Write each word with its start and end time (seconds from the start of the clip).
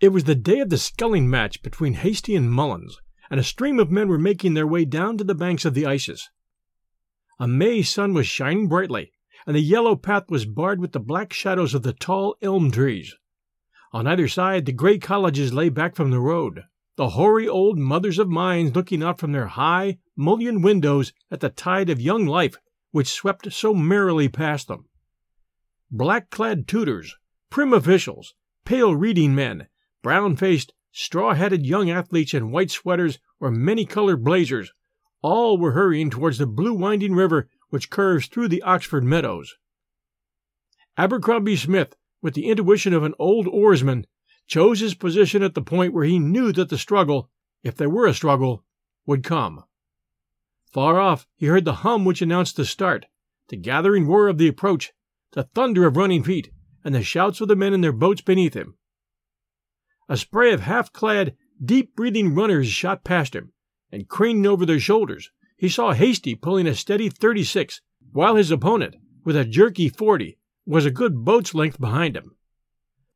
It 0.00 0.14
was 0.14 0.24
the 0.24 0.34
day 0.34 0.60
of 0.60 0.70
the 0.70 0.78
sculling 0.78 1.28
match 1.28 1.62
between 1.62 1.92
Hastie 1.92 2.34
and 2.34 2.50
Mullins, 2.50 2.98
and 3.30 3.38
a 3.38 3.44
stream 3.44 3.78
of 3.78 3.90
men 3.90 4.08
were 4.08 4.18
making 4.18 4.54
their 4.54 4.66
way 4.66 4.86
down 4.86 5.18
to 5.18 5.24
the 5.24 5.34
banks 5.34 5.66
of 5.66 5.74
the 5.74 5.84
Isis. 5.84 6.30
A 7.38 7.46
May 7.46 7.82
sun 7.82 8.14
was 8.14 8.26
shining 8.26 8.66
brightly, 8.66 9.12
and 9.46 9.54
the 9.54 9.60
yellow 9.60 9.96
path 9.96 10.30
was 10.30 10.46
barred 10.46 10.80
with 10.80 10.92
the 10.92 11.00
black 11.00 11.34
shadows 11.34 11.74
of 11.74 11.82
the 11.82 11.92
tall 11.92 12.36
elm 12.40 12.70
trees. 12.70 13.14
On 13.92 14.06
either 14.06 14.26
side, 14.26 14.64
the 14.64 14.72
gray 14.72 14.98
cottages 14.98 15.52
lay 15.52 15.68
back 15.68 15.94
from 15.94 16.10
the 16.10 16.20
road, 16.20 16.64
the 16.96 17.10
hoary 17.10 17.46
old 17.46 17.78
mothers 17.78 18.18
of 18.18 18.28
mines 18.28 18.74
looking 18.74 19.02
out 19.02 19.18
from 19.18 19.32
their 19.32 19.48
high, 19.48 19.98
mullioned 20.16 20.64
windows 20.64 21.12
at 21.30 21.40
the 21.40 21.50
tide 21.50 21.90
of 21.90 22.00
young 22.00 22.24
life 22.24 22.56
which 22.90 23.08
swept 23.08 23.52
so 23.52 23.74
merrily 23.74 24.28
past 24.28 24.68
them. 24.68 24.86
Black 25.90 26.30
clad 26.30 26.66
tutors, 26.66 27.16
prim 27.50 27.72
officials, 27.72 28.34
pale 28.64 28.94
reading 28.94 29.34
men, 29.34 29.66
brown 30.02 30.36
faced, 30.36 30.72
straw 30.92 31.34
hatted 31.34 31.66
young 31.66 31.90
athletes 31.90 32.34
in 32.34 32.50
white 32.50 32.70
sweaters 32.70 33.18
or 33.38 33.50
many 33.50 33.84
colored 33.84 34.24
blazers, 34.24 34.72
all 35.22 35.58
were 35.58 35.72
hurrying 35.72 36.10
towards 36.10 36.38
the 36.38 36.46
blue 36.46 36.74
winding 36.74 37.14
river 37.14 37.48
which 37.68 37.90
curves 37.90 38.26
through 38.26 38.48
the 38.48 38.62
Oxford 38.62 39.04
meadows. 39.04 39.54
Abercrombie 40.96 41.56
Smith, 41.56 41.94
with 42.20 42.34
the 42.34 42.48
intuition 42.48 42.92
of 42.92 43.04
an 43.04 43.14
old 43.18 43.46
oarsman, 43.46 44.06
chose 44.46 44.80
his 44.80 44.94
position 44.94 45.42
at 45.42 45.54
the 45.54 45.62
point 45.62 45.92
where 45.92 46.04
he 46.04 46.18
knew 46.18 46.52
that 46.52 46.68
the 46.68 46.78
struggle, 46.78 47.30
if 47.62 47.76
there 47.76 47.88
were 47.88 48.06
a 48.06 48.14
struggle, 48.14 48.64
would 49.06 49.22
come. 49.22 49.64
Far 50.66 51.00
off 51.00 51.26
he 51.36 51.46
heard 51.46 51.64
the 51.64 51.82
hum 51.84 52.04
which 52.04 52.22
announced 52.22 52.56
the 52.56 52.64
start, 52.64 53.06
the 53.48 53.56
gathering 53.56 54.06
roar 54.06 54.28
of 54.28 54.38
the 54.38 54.48
approach, 54.48 54.92
the 55.32 55.44
thunder 55.44 55.86
of 55.86 55.96
running 55.96 56.22
feet, 56.22 56.50
and 56.84 56.94
the 56.94 57.02
shouts 57.02 57.40
of 57.40 57.48
the 57.48 57.56
men 57.56 57.72
in 57.72 57.80
their 57.80 57.92
boats 57.92 58.20
beneath 58.20 58.54
him. 58.54 58.76
A 60.10 60.16
spray 60.16 60.52
of 60.52 60.62
half 60.62 60.92
clad, 60.92 61.36
deep 61.64 61.94
breathing 61.94 62.34
runners 62.34 62.66
shot 62.66 63.04
past 63.04 63.32
him, 63.32 63.52
and 63.92 64.08
craning 64.08 64.44
over 64.44 64.66
their 64.66 64.80
shoulders, 64.80 65.30
he 65.56 65.68
saw 65.68 65.92
Hastie 65.92 66.34
pulling 66.34 66.66
a 66.66 66.74
steady 66.74 67.08
36, 67.08 67.80
while 68.10 68.34
his 68.34 68.50
opponent, 68.50 68.96
with 69.24 69.36
a 69.36 69.44
jerky 69.44 69.88
40, 69.88 70.36
was 70.66 70.84
a 70.84 70.90
good 70.90 71.24
boat's 71.24 71.54
length 71.54 71.78
behind 71.78 72.16
him. 72.16 72.34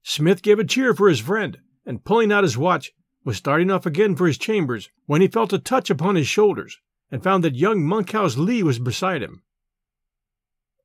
Smith 0.05 0.41
gave 0.41 0.61
a 0.61 0.65
cheer 0.65 0.95
for 0.95 1.09
his 1.09 1.19
friend, 1.19 1.59
and 1.85 2.05
pulling 2.05 2.31
out 2.31 2.45
his 2.45 2.57
watch, 2.57 2.93
was 3.25 3.37
starting 3.37 3.73
off 3.73 3.87
again 3.87 4.15
for 4.15 4.29
his 4.29 4.39
chambers 4.39 4.89
when 5.07 5.21
he 5.21 5.27
felt 5.27 5.53
a 5.53 5.59
touch 5.59 5.91
upon 5.91 6.15
his 6.15 6.29
shoulders 6.29 6.79
and 7.11 7.25
found 7.25 7.43
that 7.43 7.57
young 7.57 7.85
Monkhouse 7.85 8.37
Lee 8.37 8.63
was 8.63 8.79
beside 8.79 9.21
him. 9.21 9.43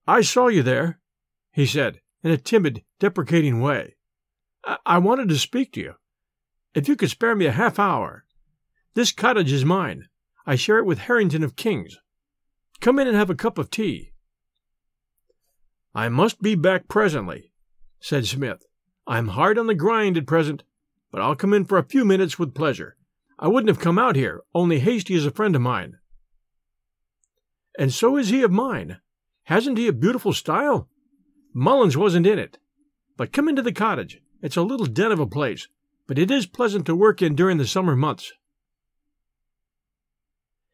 I 0.07 0.21
saw 0.21 0.47
you 0.47 0.63
there, 0.63 1.01
he 1.51 1.67
said, 1.67 2.01
in 2.23 2.31
a 2.31 2.37
timid, 2.37 2.83
deprecating 2.97 3.61
way. 3.61 3.97
I, 4.85 4.97
wanted 4.97 5.29
to 5.29 5.37
speak 5.37 5.73
to 5.73 5.79
you. 5.79 5.93
If 6.73 6.87
you 6.87 6.95
could 6.95 7.09
spare 7.09 7.35
me 7.35 7.45
a 7.45 7.51
half 7.51 7.79
hour. 7.79 8.25
This 8.93 9.11
cottage 9.11 9.51
is 9.51 9.65
mine. 9.65 10.07
I 10.45 10.55
share 10.55 10.77
it 10.77 10.85
with 10.85 10.99
Harrington 10.99 11.43
of 11.43 11.55
King's. 11.55 11.97
Come 12.79 12.99
in 12.99 13.07
and 13.07 13.15
have 13.15 13.29
a 13.29 13.35
cup 13.35 13.57
of 13.57 13.69
tea. 13.69 14.11
I 15.93 16.09
must 16.09 16.41
be 16.41 16.55
back 16.55 16.87
presently, 16.87 17.51
said 17.99 18.25
Smith. 18.25 18.65
I'm 19.07 19.29
hard 19.29 19.57
on 19.57 19.67
the 19.67 19.75
grind 19.75 20.17
at 20.17 20.27
present, 20.27 20.63
but 21.11 21.21
I'll 21.21 21.35
come 21.35 21.53
in 21.53 21.65
for 21.65 21.77
a 21.77 21.83
few 21.83 22.05
minutes 22.05 22.37
with 22.37 22.53
pleasure. 22.53 22.95
I 23.39 23.47
wouldn't 23.47 23.69
have 23.69 23.79
come 23.79 23.97
out 23.97 24.15
here, 24.15 24.41
only 24.53 24.79
Hastie 24.79 25.15
is 25.15 25.25
a 25.25 25.31
friend 25.31 25.55
of 25.55 25.61
mine. 25.61 25.97
And 27.77 27.93
so 27.93 28.17
is 28.17 28.29
he 28.29 28.43
of 28.43 28.51
mine. 28.51 28.99
Hasn't 29.43 29.77
he 29.77 29.87
a 29.87 29.93
beautiful 29.93 30.33
style? 30.33 30.89
Mullins 31.53 31.97
wasn't 31.97 32.27
in 32.27 32.37
it. 32.37 32.59
But 33.17 33.33
come 33.33 33.49
into 33.49 33.61
the 33.61 33.71
cottage. 33.71 34.21
It's 34.41 34.57
a 34.57 34.61
little 34.61 34.85
den 34.85 35.11
of 35.11 35.19
a 35.19 35.27
place, 35.27 35.67
but 36.07 36.17
it 36.17 36.31
is 36.31 36.45
pleasant 36.45 36.85
to 36.85 36.95
work 36.95 37.21
in 37.21 37.35
during 37.35 37.57
the 37.57 37.67
summer 37.67 37.95
months. 37.95 38.31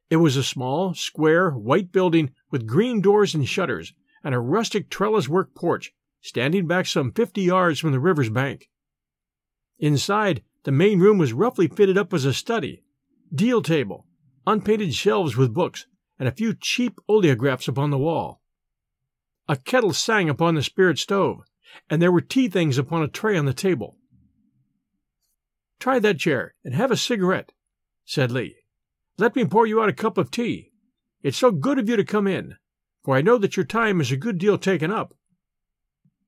It 0.10 0.18
was 0.18 0.38
a 0.38 0.44
small, 0.44 0.94
square, 0.94 1.50
white 1.52 1.92
building 1.92 2.32
with 2.52 2.68
green 2.68 3.02
doors 3.02 3.34
and 3.34 3.48
shutters, 3.48 3.94
and 4.24 4.36
a 4.36 4.40
rustic 4.40 4.90
trellis 4.90 5.28
work 5.28 5.56
porch 5.56 5.94
standing 6.22 6.68
back 6.68 6.86
some 6.86 7.12
fifty 7.12 7.42
yards 7.42 7.80
from 7.80 7.92
the 7.92 8.00
river's 8.00 8.30
bank. 8.30 8.70
Inside, 9.80 10.44
the 10.64 10.72
main 10.72 11.00
room 11.00 11.18
was 11.18 11.34
roughly 11.34 11.68
fitted 11.68 11.98
up 11.98 12.14
as 12.14 12.26
a 12.26 12.34
study, 12.34 12.84
deal 13.34 13.62
table, 13.62 14.06
unpainted 14.48 14.94
shelves 14.94 15.36
with 15.36 15.54
books, 15.54 15.88
and 16.18 16.28
a 16.28 16.32
few 16.32 16.54
cheap 16.54 17.00
oleographs 17.10 17.68
upon 17.68 17.90
the 17.90 17.98
wall. 17.98 18.42
A 19.48 19.56
kettle 19.56 19.94
sang 19.94 20.30
upon 20.30 20.56
the 20.56 20.64
spirit 20.64 20.98
stove, 20.98 21.42
and 21.90 22.02
there 22.02 22.12
were 22.12 22.22
tea 22.22 22.48
things 22.48 22.78
upon 22.78 23.04
a 23.04 23.08
tray 23.08 23.38
on 23.38 23.46
the 23.46 23.54
table. 23.54 23.98
Try 25.80 26.00
that 26.00 26.20
chair 26.20 26.54
and 26.64 26.74
have 26.74 26.92
a 26.92 26.98
cigarette, 26.98 27.52
said 28.06 28.32
Lee. 28.32 28.56
Let 29.18 29.36
me 29.36 29.46
pour 29.46 29.66
you 29.66 29.82
out 29.82 29.90
a 29.90 29.94
cup 29.94 30.18
of 30.18 30.32
tea. 30.32 30.72
It's 31.22 31.38
so 31.38 31.52
good 31.52 31.80
of 31.80 31.90
you 31.90 31.96
to 31.96 32.04
come 32.04 32.28
in, 32.28 32.56
for 33.04 33.16
I 33.16 33.22
know 33.22 33.38
that 33.38 33.58
your 33.58 33.66
time 33.66 34.02
is 34.02 34.12
a 34.12 34.18
good 34.18 34.38
deal 34.38 34.58
taken 34.58 34.92
up. 34.92 35.16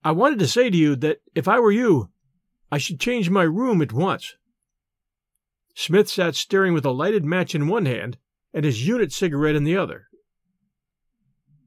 I 0.04 0.12
wanted 0.12 0.40
to 0.40 0.48
say 0.48 0.70
to 0.70 0.78
you 0.78 0.96
that 0.98 1.22
if 1.36 1.48
I 1.48 1.60
were 1.60 1.72
you, 1.72 2.10
I 2.72 2.78
should 2.78 3.00
change 3.00 3.30
my 3.30 3.44
room 3.44 3.82
at 3.82 3.94
once. 3.94 4.36
Smith 5.76 6.10
sat 6.10 6.36
staring 6.36 6.74
with 6.74 6.86
a 6.86 6.92
lighted 6.92 7.24
match 7.24 7.54
in 7.54 7.68
one 7.68 7.86
hand 7.86 8.18
and 8.54 8.66
his 8.66 8.88
unit 8.88 9.12
cigarette 9.12 9.56
in 9.56 9.64
the 9.64 9.78
other. 9.78 10.08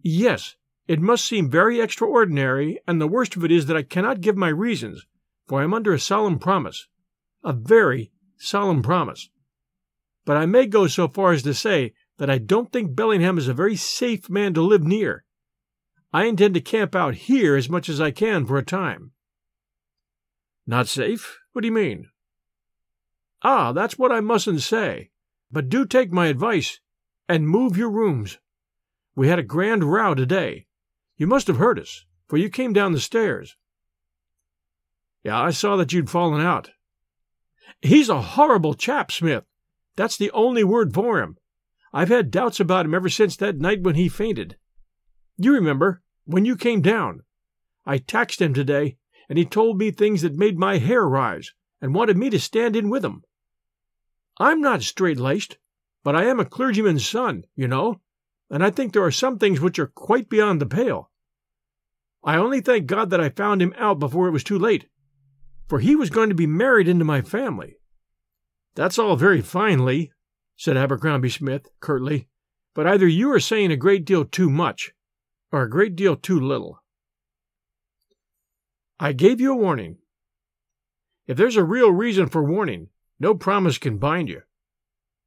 Yes, 0.03 0.57
it 0.89 1.01
must 1.01 1.25
seem 1.25 1.51
very 1.51 1.81
extraordinary, 1.81 2.81
and 2.87 3.01
the 3.01 3.07
worst 3.07 3.37
of 3.37 3.45
it 3.45 3.53
is 3.53 3.67
that 3.67 3.77
I 3.77 3.83
cannot 3.83 4.21
give 4.21 4.37
my 4.37 4.49
reasons, 4.49 5.07
for 5.47 5.61
I 5.61 5.65
am 5.65 5.75
under 5.75 5.93
a 5.93 6.01
solemn 6.01 6.39
promise. 6.39 6.89
A 7.45 7.53
very 7.53 8.13
solemn 8.37 8.83
promise. 8.83 9.31
But 10.25 10.37
I 10.37 10.47
may 10.47 10.67
go 10.67 10.87
so 10.87 11.09
far 11.09 11.33
as 11.33 11.43
to 11.45 11.55
say 11.55 11.93
that 12.19 12.31
I 12.31 12.39
don't 12.39 12.71
think 12.71 12.95
Bellingham 12.95 13.39
is 13.39 13.49
a 13.49 13.55
very 13.55 13.77
safe 13.77 14.29
man 14.29 14.53
to 14.55 14.63
live 14.63 14.85
near, 14.85 15.25
I 16.13 16.25
intend 16.25 16.55
to 16.55 16.61
camp 16.61 16.97
out 16.97 17.15
here 17.15 17.55
as 17.55 17.71
much 17.71 17.89
as 17.89 18.01
I 18.01 18.11
can 18.11 18.45
for 18.45 18.59
a 18.59 18.65
time. 18.65 19.13
Not 20.67 20.89
safe? 20.89 21.39
What 21.53 21.63
do 21.63 21.69
you 21.69 21.73
mean? 21.73 22.09
Ah, 23.43 23.73
that's 23.73 23.97
what 23.97 24.11
I 24.11 24.21
mustn't 24.21 24.61
say. 24.61 25.11
But 25.53 25.69
do 25.69 25.87
take 25.87 26.13
my 26.13 26.27
advice 26.27 26.81
and 27.29 27.49
move 27.49 27.77
your 27.77 27.91
rooms. 27.91 28.39
We 29.15 29.29
had 29.29 29.39
a 29.39 29.45
grand 29.45 29.85
row 29.85 30.15
today. 30.15 30.67
You 31.21 31.27
must 31.27 31.49
have 31.49 31.59
heard 31.59 31.79
us, 31.79 32.07
for 32.29 32.39
you 32.39 32.49
came 32.49 32.73
down 32.73 32.93
the 32.93 32.99
stairs. 32.99 33.59
Yeah, 35.23 35.39
I 35.39 35.51
saw 35.51 35.77
that 35.77 35.93
you'd 35.93 36.09
fallen 36.09 36.41
out. 36.41 36.71
He's 37.83 38.09
a 38.09 38.23
horrible 38.23 38.73
chap, 38.73 39.13
Smith. 39.13 39.45
That's 39.97 40.17
the 40.17 40.31
only 40.31 40.65
word 40.65 40.95
for 40.95 41.21
him. 41.21 41.37
I've 41.93 42.09
had 42.09 42.31
doubts 42.31 42.59
about 42.59 42.87
him 42.87 42.95
ever 42.95 43.11
since 43.11 43.37
that 43.37 43.59
night 43.59 43.83
when 43.83 43.97
he 43.97 44.09
fainted. 44.09 44.57
You 45.37 45.53
remember, 45.53 46.03
when 46.25 46.47
you 46.47 46.57
came 46.57 46.81
down. 46.81 47.21
I 47.85 47.99
taxed 47.99 48.41
him 48.41 48.55
today, 48.55 48.97
and 49.29 49.37
he 49.37 49.45
told 49.45 49.77
me 49.77 49.91
things 49.91 50.23
that 50.23 50.39
made 50.39 50.59
my 50.59 50.79
hair 50.79 51.07
rise, 51.07 51.53
and 51.83 51.95
wanted 51.95 52.17
me 52.17 52.31
to 52.31 52.41
stand 52.41 52.77
in 52.77 52.89
with 52.89 53.05
him. 53.05 53.25
I'm 54.39 54.63
not 54.63 54.81
straight 54.81 55.19
laced, 55.19 55.59
but 56.03 56.17
I 56.17 56.25
am 56.25 56.41
a 56.41 56.47
clergyman's 56.47 57.07
son, 57.07 57.45
you 57.55 57.69
know, 57.69 58.01
and 58.49 58.65
I 58.65 58.71
think 58.71 58.95
there 58.95 59.05
are 59.05 59.11
some 59.11 59.39
things 59.39 59.61
which 59.61 59.79
are 59.79 59.87
quite 59.87 60.31
beyond 60.31 60.63
the 60.63 60.67
pale. 60.67 61.10
I 62.23 62.37
only 62.37 62.61
thank 62.61 62.87
God 62.87 63.11
that 63.11 63.21
I 63.21 63.31
found 63.31 63.63
him 63.63 63.75
out 63.79 63.99
before 63.99 64.29
it 64.29 64.33
was 64.33 64.45
too 64.45 64.59
late, 64.59 64.87
for 65.69 65.79
he 65.79 65.97
was 65.97 66.11
going 66.11 66.29
to 66.29 66.35
be 66.35 66.47
married 66.47 66.89
into 66.89 67.05
my 67.05 67.23
family. 67.23 67.77
That's 68.75 68.99
all 68.99 69.17
very 69.17 69.41
fine, 69.41 69.85
Lee, 69.85 70.13
said 70.57 70.77
Abercrombie 70.77 71.31
Smith 71.31 71.69
curtly, 71.81 72.29
but 72.75 72.87
either 72.87 73.09
you 73.09 73.33
are 73.33 73.41
saying 73.41 73.73
a 73.73 73.77
great 73.77 74.05
deal 74.05 74.25
too 74.25 74.51
much, 74.51 74.93
or 75.51 75.63
a 75.63 75.71
great 75.71 75.97
deal 75.97 76.15
too 76.15 76.39
little. 76.39 76.83
I 78.99 79.13
gave 79.13 79.41
you 79.41 79.53
a 79.53 79.57
warning. 79.57 79.97
If 81.27 81.39
there's 81.39 81.57
a 81.57 81.65
real 81.65 81.91
reason 81.91 82.29
for 82.29 82.45
warning, 82.45 82.89
no 83.19 83.35
promise 83.35 83.79
can 83.79 83.97
bind 83.97 84.29
you. 84.29 84.43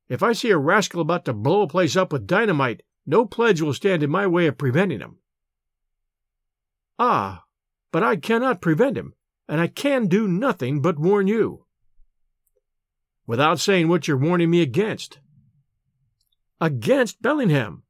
If 0.10 0.22
I 0.22 0.34
see 0.34 0.52
a 0.52 0.58
rascal 0.58 1.02
about 1.02 1.26
to 1.26 1.34
blow 1.34 1.64
a 1.64 1.68
place 1.68 1.96
up 1.96 2.14
with 2.14 2.28
dynamite, 2.28 2.84
no 3.06 3.26
pledge 3.26 3.62
will 3.62 3.74
stand 3.74 4.04
in 4.04 4.12
my 4.12 4.28
way 4.28 4.46
of 4.46 4.58
preventing 4.58 5.00
him. 5.00 5.18
Ah, 7.00 7.44
but 7.92 8.04
I 8.04 8.16
cannot 8.16 8.62
prevent 8.62 8.98
him, 8.98 9.14
and 9.48 9.60
I 9.60 9.68
can 9.68 10.08
do 10.08 10.28
nothing 10.28 10.82
but 10.82 11.00
warn 11.00 11.28
you. 11.28 11.66
Without 13.26 13.60
saying 13.60 13.88
what 13.88 14.08
you're 14.08 14.18
warning 14.18 14.50
me 14.50 14.62
against. 14.62 15.20
Against 16.60 17.22
Bellingham. 17.22 17.84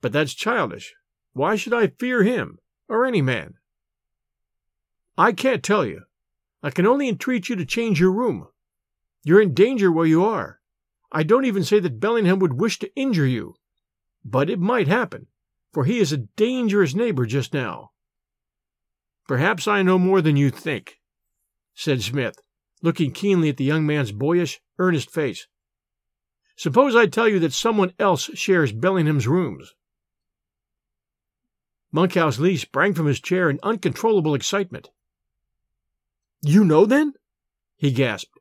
But 0.00 0.12
that's 0.12 0.34
childish. 0.34 0.94
Why 1.32 1.56
should 1.56 1.74
I 1.74 1.88
fear 1.88 2.22
him, 2.22 2.58
or 2.88 3.04
any 3.04 3.22
man? 3.22 3.54
I 5.16 5.32
can't 5.32 5.62
tell 5.62 5.84
you. 5.84 6.02
I 6.62 6.70
can 6.70 6.86
only 6.86 7.08
entreat 7.08 7.48
you 7.48 7.56
to 7.56 7.66
change 7.66 8.00
your 8.00 8.12
room. 8.12 8.48
You're 9.24 9.40
in 9.40 9.54
danger 9.54 9.90
where 9.90 10.06
you 10.06 10.24
are. 10.24 10.60
I 11.12 11.22
don't 11.22 11.44
even 11.44 11.64
say 11.64 11.78
that 11.80 12.00
Bellingham 12.00 12.38
would 12.40 12.60
wish 12.60 12.78
to 12.80 12.94
injure 12.96 13.26
you. 13.26 13.54
But 14.24 14.50
it 14.50 14.58
might 14.58 14.88
happen, 14.88 15.26
for 15.74 15.84
he 15.84 15.98
is 15.98 16.12
a 16.12 16.18
dangerous 16.18 16.94
neighbor 16.94 17.26
just 17.26 17.52
now. 17.52 17.90
Perhaps 19.26 19.66
I 19.66 19.82
know 19.82 19.98
more 19.98 20.22
than 20.22 20.36
you 20.36 20.50
think, 20.50 21.00
said 21.74 22.00
Smith, 22.00 22.36
looking 22.80 23.10
keenly 23.10 23.48
at 23.48 23.56
the 23.56 23.64
young 23.64 23.84
man's 23.84 24.12
boyish, 24.12 24.60
earnest 24.78 25.10
face. 25.10 25.48
Suppose 26.56 26.94
I 26.94 27.06
tell 27.06 27.28
you 27.28 27.40
that 27.40 27.52
someone 27.52 27.92
else 27.98 28.30
shares 28.34 28.72
Bellingham's 28.72 29.26
rooms? 29.26 29.74
Monkhouse 31.90 32.38
Lee 32.38 32.56
sprang 32.56 32.94
from 32.94 33.06
his 33.06 33.20
chair 33.20 33.50
in 33.50 33.58
uncontrollable 33.62 34.34
excitement. 34.34 34.90
You 36.42 36.64
know, 36.64 36.86
then? 36.86 37.14
he 37.76 37.90
gasped. 37.90 38.38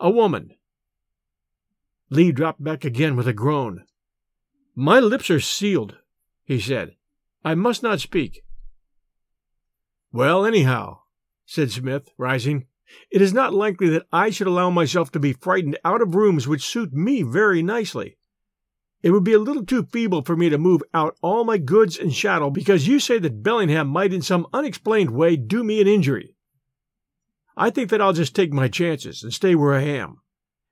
A 0.00 0.10
woman. 0.10 0.54
Lee 2.08 2.32
dropped 2.32 2.62
back 2.62 2.84
again 2.84 3.16
with 3.16 3.28
a 3.28 3.32
groan. 3.32 3.84
My 4.76 4.98
lips 4.98 5.30
are 5.30 5.40
sealed, 5.40 5.98
he 6.44 6.58
said. 6.58 6.96
I 7.44 7.54
must 7.54 7.82
not 7.82 8.00
speak. 8.00 8.42
Well, 10.12 10.44
anyhow, 10.44 11.00
said 11.46 11.70
Smith, 11.70 12.10
rising, 12.18 12.66
it 13.10 13.22
is 13.22 13.32
not 13.32 13.54
likely 13.54 13.88
that 13.90 14.06
I 14.12 14.30
should 14.30 14.46
allow 14.46 14.70
myself 14.70 15.10
to 15.12 15.20
be 15.20 15.32
frightened 15.32 15.78
out 15.84 16.02
of 16.02 16.14
rooms 16.14 16.48
which 16.48 16.66
suit 16.66 16.92
me 16.92 17.22
very 17.22 17.62
nicely. 17.62 18.16
It 19.02 19.10
would 19.10 19.24
be 19.24 19.32
a 19.34 19.38
little 19.38 19.64
too 19.64 19.84
feeble 19.84 20.22
for 20.22 20.34
me 20.34 20.48
to 20.48 20.58
move 20.58 20.82
out 20.94 21.16
all 21.20 21.44
my 21.44 21.58
goods 21.58 21.98
and 21.98 22.12
chattel 22.12 22.50
because 22.50 22.88
you 22.88 22.98
say 22.98 23.18
that 23.18 23.42
Bellingham 23.42 23.88
might 23.88 24.14
in 24.14 24.22
some 24.22 24.46
unexplained 24.52 25.10
way 25.10 25.36
do 25.36 25.62
me 25.62 25.80
an 25.80 25.86
injury. 25.86 26.34
I 27.56 27.70
think 27.70 27.90
that 27.90 28.00
I'll 28.00 28.12
just 28.12 28.34
take 28.34 28.52
my 28.52 28.68
chances 28.68 29.22
and 29.22 29.32
stay 29.32 29.54
where 29.54 29.74
I 29.74 29.82
am. 29.82 30.22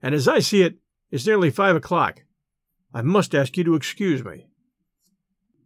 And 0.01 0.15
as 0.15 0.27
I 0.27 0.41
see 0.41 0.63
it, 0.63 0.79
it's 1.11 1.27
nearly 1.27 1.51
five 1.51 1.77
o'clock. 1.77 2.23
I 2.95 3.03
must 3.03 3.35
ask 3.35 3.57
you 3.57 3.65
to 3.65 3.75
excuse 3.75 4.25
me. 4.25 4.47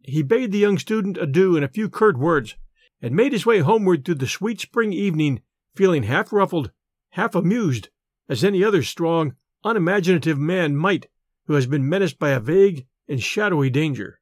He 0.02 0.22
bade 0.22 0.52
the 0.52 0.58
young 0.58 0.78
student 0.78 1.18
adieu 1.18 1.56
in 1.56 1.64
a 1.64 1.68
few 1.68 1.88
curt 1.88 2.16
words, 2.16 2.56
and 3.02 3.14
made 3.14 3.32
his 3.32 3.44
way 3.44 3.58
homeward 3.58 4.04
through 4.04 4.14
the 4.16 4.28
sweet 4.28 4.60
spring 4.60 4.92
evening, 4.92 5.42
feeling 5.74 6.04
half 6.04 6.32
ruffled, 6.32 6.70
half 7.10 7.34
amused, 7.34 7.88
as 8.28 8.44
any 8.44 8.62
other 8.62 8.82
strong, 8.82 9.34
unimaginative 9.64 10.38
man 10.38 10.76
might 10.76 11.08
who 11.46 11.54
has 11.54 11.66
been 11.66 11.88
menaced 11.88 12.18
by 12.18 12.30
a 12.30 12.40
vague 12.40 12.86
and 13.08 13.22
shadowy 13.22 13.70
danger. 13.70 14.20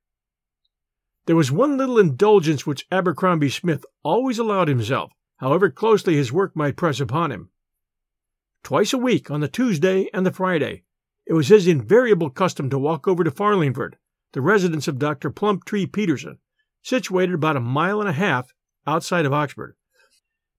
There 1.26 1.36
was 1.36 1.50
one 1.50 1.76
little 1.76 1.98
indulgence 1.98 2.66
which 2.66 2.86
Abercrombie 2.90 3.50
Smith 3.50 3.84
always 4.02 4.38
allowed 4.38 4.68
himself, 4.68 5.12
however 5.38 5.70
closely 5.70 6.16
his 6.16 6.32
work 6.32 6.54
might 6.54 6.76
press 6.76 7.00
upon 7.00 7.32
him. 7.32 7.50
Twice 8.62 8.92
a 8.92 8.98
week, 8.98 9.30
on 9.30 9.40
the 9.40 9.48
Tuesday 9.48 10.08
and 10.12 10.24
the 10.24 10.32
Friday, 10.32 10.83
it 11.26 11.32
was 11.32 11.48
his 11.48 11.66
invariable 11.66 12.30
custom 12.30 12.68
to 12.70 12.78
walk 12.78 13.08
over 13.08 13.24
to 13.24 13.30
Farlingford, 13.30 13.94
the 14.32 14.40
residence 14.40 14.88
of 14.88 14.98
Dr. 14.98 15.30
Plumptree 15.30 15.90
Peterson, 15.90 16.38
situated 16.82 17.34
about 17.34 17.56
a 17.56 17.60
mile 17.60 18.00
and 18.00 18.08
a 18.08 18.12
half 18.12 18.52
outside 18.86 19.24
of 19.24 19.32
Oxford. 19.32 19.76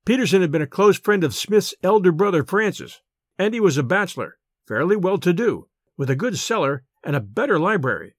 Peterson 0.05 0.41
had 0.41 0.51
been 0.51 0.61
a 0.61 0.67
close 0.67 0.99
friend 0.99 1.23
of 1.23 1.35
Smith's 1.35 1.73
elder 1.83 2.11
brother 2.11 2.43
Francis, 2.43 3.01
and 3.37 3.53
he 3.53 3.59
was 3.59 3.77
a 3.77 3.83
bachelor, 3.83 4.37
fairly 4.67 4.95
well 4.95 5.17
to 5.17 5.33
do, 5.33 5.67
with 5.97 6.09
a 6.09 6.15
good 6.15 6.37
cellar 6.37 6.83
and 7.03 7.15
a 7.15 7.21
better 7.21 7.59
library. 7.59 8.15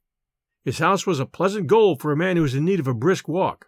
His 0.65 0.79
house 0.79 1.07
was 1.07 1.21
a 1.21 1.27
pleasant 1.27 1.69
goal 1.69 1.97
for 1.97 2.13
a 2.13 2.17
man 2.17 2.37
who 2.37 2.43
was 2.43 2.55
in 2.55 2.65
need 2.65 2.81
of 2.81 2.89
a 2.89 2.95
brisk 2.95 3.29
walk. 3.29 3.67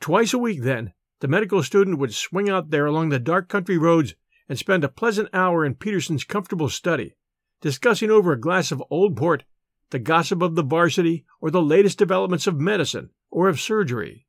Twice 0.00 0.34
a 0.34 0.38
week, 0.38 0.62
then, 0.62 0.92
the 1.20 1.28
medical 1.28 1.62
student 1.62 1.98
would 1.98 2.12
swing 2.12 2.50
out 2.50 2.70
there 2.70 2.86
along 2.86 3.08
the 3.08 3.18
dark 3.18 3.48
country 3.48 3.78
roads 3.78 4.14
and 4.48 4.58
spend 4.58 4.84
a 4.84 4.88
pleasant 4.88 5.28
hour 5.32 5.64
in 5.64 5.74
Peterson's 5.74 6.24
comfortable 6.24 6.68
study, 6.68 7.16
discussing 7.60 8.10
over 8.10 8.32
a 8.32 8.40
glass 8.40 8.70
of 8.70 8.82
old 8.90 9.16
port 9.16 9.44
the 9.90 9.98
gossip 9.98 10.42
of 10.42 10.54
the 10.54 10.62
varsity 10.62 11.24
or 11.40 11.50
the 11.50 11.62
latest 11.62 11.98
developments 11.98 12.46
of 12.46 12.58
medicine 12.58 13.10
or 13.30 13.48
of 13.48 13.60
surgery. 13.60 14.26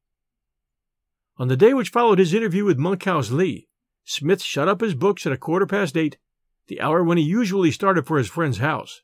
On 1.37 1.47
the 1.47 1.57
day 1.57 1.73
which 1.73 1.89
followed 1.89 2.19
his 2.19 2.33
interview 2.33 2.63
with 2.63 2.77
Monkhouse 2.77 3.31
Lee, 3.31 3.67
Smith 4.03 4.41
shut 4.41 4.67
up 4.67 4.81
his 4.81 4.93
books 4.93 5.25
at 5.25 5.33
a 5.33 5.37
quarter 5.37 5.65
past 5.65 5.97
eight, 5.97 6.17
the 6.67 6.79
hour 6.79 7.03
when 7.03 7.17
he 7.17 7.23
usually 7.23 7.71
started 7.71 8.07
for 8.07 8.17
his 8.17 8.29
friend's 8.29 8.59
house. 8.59 9.01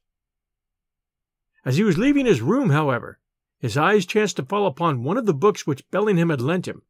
As 1.66 1.78
he 1.78 1.84
was 1.84 1.98
leaving 1.98 2.26
his 2.26 2.42
room, 2.42 2.70
however, 2.70 3.20
his 3.60 3.78
eyes 3.78 4.06
chanced 4.06 4.38
to 4.38 4.46
fall 4.46 4.66
upon 4.66 5.04
one 5.04 5.18
of 5.18 5.26
the 5.26 5.34
books 5.34 5.68
which 5.68 5.90
Bellingham 5.92 6.30
had 6.30 6.42
lent 6.42 6.68
him, 6.68 6.84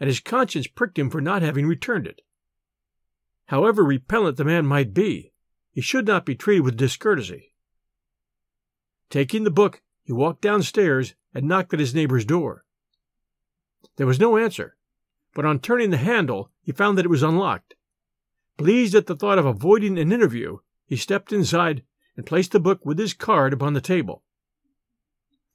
and 0.00 0.08
his 0.08 0.18
conscience 0.18 0.66
pricked 0.66 0.98
him 0.98 1.10
for 1.10 1.20
not 1.20 1.42
having 1.42 1.66
returned 1.66 2.06
it. 2.06 2.22
However 3.46 3.84
repellent 3.84 4.36
the 4.36 4.44
man 4.44 4.66
might 4.66 4.94
be, 4.94 5.32
he 5.70 5.80
should 5.80 6.06
not 6.06 6.24
be 6.24 6.34
treated 6.34 6.62
with 6.62 6.76
discourtesy. 6.76 7.54
Taking 9.10 9.44
the 9.44 9.50
book, 9.50 9.82
he 10.02 10.12
walked 10.12 10.40
downstairs 10.40 11.14
and 11.34 11.46
knocked 11.46 11.74
at 11.74 11.80
his 11.80 11.94
neighbor's 11.94 12.24
door. 12.24 12.64
There 13.96 14.06
was 14.06 14.20
no 14.20 14.38
answer, 14.38 14.76
but 15.34 15.44
on 15.44 15.58
turning 15.58 15.90
the 15.90 15.98
handle, 15.98 16.50
he 16.62 16.72
found 16.72 16.96
that 16.96 17.04
it 17.04 17.10
was 17.10 17.22
unlocked. 17.22 17.74
Pleased 18.56 18.94
at 18.94 19.06
the 19.06 19.16
thought 19.16 19.38
of 19.38 19.46
avoiding 19.46 19.98
an 19.98 20.12
interview, 20.12 20.58
he 20.86 20.96
stepped 20.96 21.32
inside 21.32 21.82
and 22.16 22.24
placed 22.24 22.52
the 22.52 22.60
book 22.60 22.84
with 22.84 22.98
his 22.98 23.12
card 23.12 23.52
upon 23.52 23.74
the 23.74 23.80
table. 23.80 24.22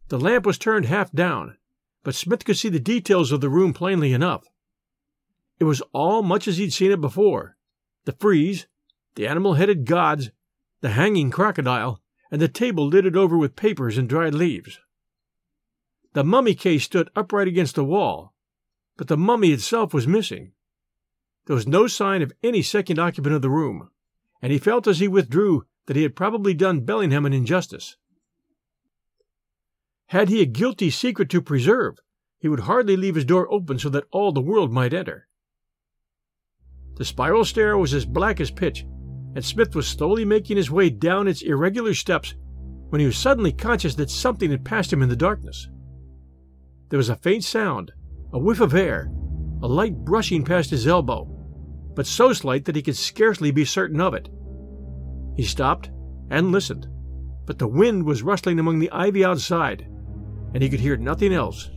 The 0.10 0.20
lamp 0.20 0.46
was 0.46 0.58
turned 0.58 0.86
half 0.86 1.12
down, 1.12 1.58
but 2.04 2.16
Smith 2.16 2.46
could 2.46 2.58
see 2.58 2.70
the 2.70 2.80
details 2.80 3.32
of 3.32 3.42
the 3.42 3.50
room 3.50 3.74
plainly 3.74 4.14
enough. 4.14 4.48
It 5.60 5.64
was 5.64 5.82
all 5.94 6.22
much 6.22 6.48
as 6.48 6.58
he'd 6.58 6.74
seen 6.74 6.92
it 6.92 7.02
before 7.02 7.58
the 8.06 8.14
frieze, 8.14 8.68
the 9.16 9.28
animal 9.28 9.56
headed 9.56 9.86
gods, 9.86 10.32
the 10.82 10.90
hanging 10.90 11.32
crocodile, 11.32 12.02
and 12.32 12.42
the 12.42 12.48
table 12.48 12.88
littered 12.88 13.18
over 13.18 13.38
with 13.38 13.56
papers 13.56 13.98
and 13.98 14.08
dried 14.08 14.34
leaves. 14.34 14.80
The 16.14 16.24
mummy 16.24 16.56
case 16.56 16.84
stood 16.84 17.10
upright 17.16 17.48
against 17.48 17.76
the 17.76 17.86
wall, 17.86 18.34
but 18.98 19.08
the 19.08 19.18
mummy 19.18 19.52
itself 19.52 19.94
was 19.94 20.08
missing. 20.08 20.54
There 21.46 21.56
was 21.56 21.68
no 21.68 21.88
sign 21.88 22.22
of 22.22 22.34
any 22.44 22.62
second 22.62 23.00
occupant 23.00 23.36
of 23.36 23.42
the 23.42 23.50
room, 23.50 23.90
and 24.42 24.52
he 24.52 24.60
felt 24.60 24.88
as 24.88 25.00
he 25.00 25.08
withdrew 25.08 25.66
that 25.86 25.96
he 25.96 26.04
had 26.04 26.16
probably 26.16 26.54
done 26.54 26.82
Bellingham 26.82 27.26
an 27.26 27.34
injustice. 27.34 27.98
Had 30.08 30.30
he 30.30 30.42
a 30.42 30.46
guilty 30.46 30.90
secret 30.90 31.30
to 31.30 31.42
preserve, 31.42 32.00
he 32.40 32.50
would 32.50 32.62
hardly 32.62 32.98
leave 32.98 33.16
his 33.16 33.26
door 33.26 33.52
open 33.52 33.80
so 33.80 33.90
that 33.90 34.08
all 34.12 34.32
the 34.32 34.42
world 34.42 34.72
might 34.72 34.94
enter. 34.94 35.29
The 37.00 37.06
spiral 37.06 37.46
stair 37.46 37.78
was 37.78 37.94
as 37.94 38.06
black 38.06 38.42
as 38.42 38.52
pitch, 38.52 38.86
and 39.34 39.44
Smith 39.44 39.74
was 39.74 39.88
slowly 39.88 40.26
making 40.26 40.58
his 40.58 40.70
way 40.70 40.90
down 40.90 41.30
its 41.30 41.42
irregular 41.42 41.94
steps 41.94 42.36
when 42.90 43.00
he 43.00 43.08
was 43.08 43.18
suddenly 43.18 43.54
conscious 43.54 43.96
that 43.96 44.10
something 44.10 44.52
had 44.52 44.66
passed 44.66 44.92
him 44.92 45.02
in 45.02 45.08
the 45.08 45.16
darkness. 45.16 45.70
There 46.90 46.98
was 46.98 47.08
a 47.08 47.16
faint 47.16 47.46
sound, 47.46 47.94
a 48.34 48.38
whiff 48.38 48.60
of 48.60 48.76
air, 48.76 49.10
a 49.62 49.68
light 49.68 49.96
brushing 49.96 50.44
past 50.44 50.72
his 50.72 50.88
elbow, 50.88 51.24
but 51.96 52.06
so 52.06 52.34
slight 52.34 52.66
that 52.66 52.76
he 52.76 52.82
could 52.82 52.98
scarcely 52.98 53.52
be 53.52 53.64
certain 53.64 54.02
of 54.02 54.14
it. 54.14 54.28
He 55.38 55.44
stopped 55.46 55.92
and 56.30 56.52
listened, 56.52 56.90
but 57.46 57.60
the 57.60 57.68
wind 57.68 58.04
was 58.04 58.24
rustling 58.24 58.60
among 58.60 58.80
the 58.80 58.92
ivy 58.92 59.24
outside, 59.24 59.88
and 60.54 60.62
he 60.62 60.68
could 60.68 60.82
hear 60.82 60.98
nothing 60.98 61.32
else. 61.32 61.70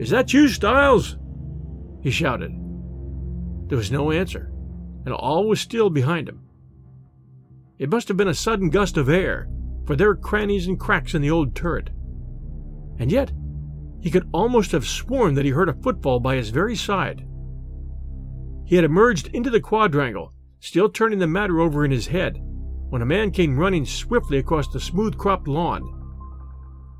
Is 0.00 0.10
that 0.10 0.32
you, 0.32 0.48
Styles? 0.48 1.16
he 2.02 2.10
shouted. 2.10 2.63
There 3.68 3.78
was 3.78 3.92
no 3.92 4.10
answer, 4.10 4.52
and 5.04 5.14
all 5.14 5.48
was 5.48 5.60
still 5.60 5.90
behind 5.90 6.28
him. 6.28 6.42
It 7.78 7.90
must 7.90 8.08
have 8.08 8.16
been 8.16 8.28
a 8.28 8.34
sudden 8.34 8.70
gust 8.70 8.96
of 8.96 9.08
air, 9.08 9.48
for 9.86 9.96
there 9.96 10.08
were 10.08 10.16
crannies 10.16 10.66
and 10.66 10.78
cracks 10.78 11.14
in 11.14 11.22
the 11.22 11.30
old 11.30 11.54
turret. 11.54 11.90
And 12.98 13.10
yet, 13.10 13.32
he 14.00 14.10
could 14.10 14.28
almost 14.32 14.72
have 14.72 14.86
sworn 14.86 15.34
that 15.34 15.44
he 15.44 15.50
heard 15.50 15.68
a 15.68 15.82
footfall 15.82 16.20
by 16.20 16.36
his 16.36 16.50
very 16.50 16.76
side. 16.76 17.26
He 18.66 18.76
had 18.76 18.84
emerged 18.84 19.28
into 19.28 19.50
the 19.50 19.60
quadrangle, 19.60 20.32
still 20.60 20.88
turning 20.88 21.18
the 21.18 21.26
matter 21.26 21.60
over 21.60 21.84
in 21.84 21.90
his 21.90 22.06
head, 22.06 22.38
when 22.90 23.02
a 23.02 23.06
man 23.06 23.30
came 23.30 23.58
running 23.58 23.84
swiftly 23.84 24.38
across 24.38 24.68
the 24.68 24.80
smooth 24.80 25.18
cropped 25.18 25.48
lawn 25.48 25.94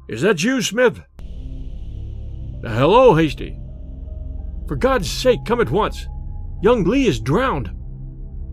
is 0.07 0.21
that 0.21 0.45
you, 0.45 0.61
Smith? 0.61 1.01
Hello, 2.63 3.15
Hastie. 3.15 3.59
For 4.69 4.77
God's 4.77 5.11
sake, 5.11 5.41
come 5.47 5.61
at 5.61 5.71
once. 5.71 6.07
Young 6.65 6.83
Lee 6.85 7.07
is 7.07 7.21
drowned. 7.21 7.71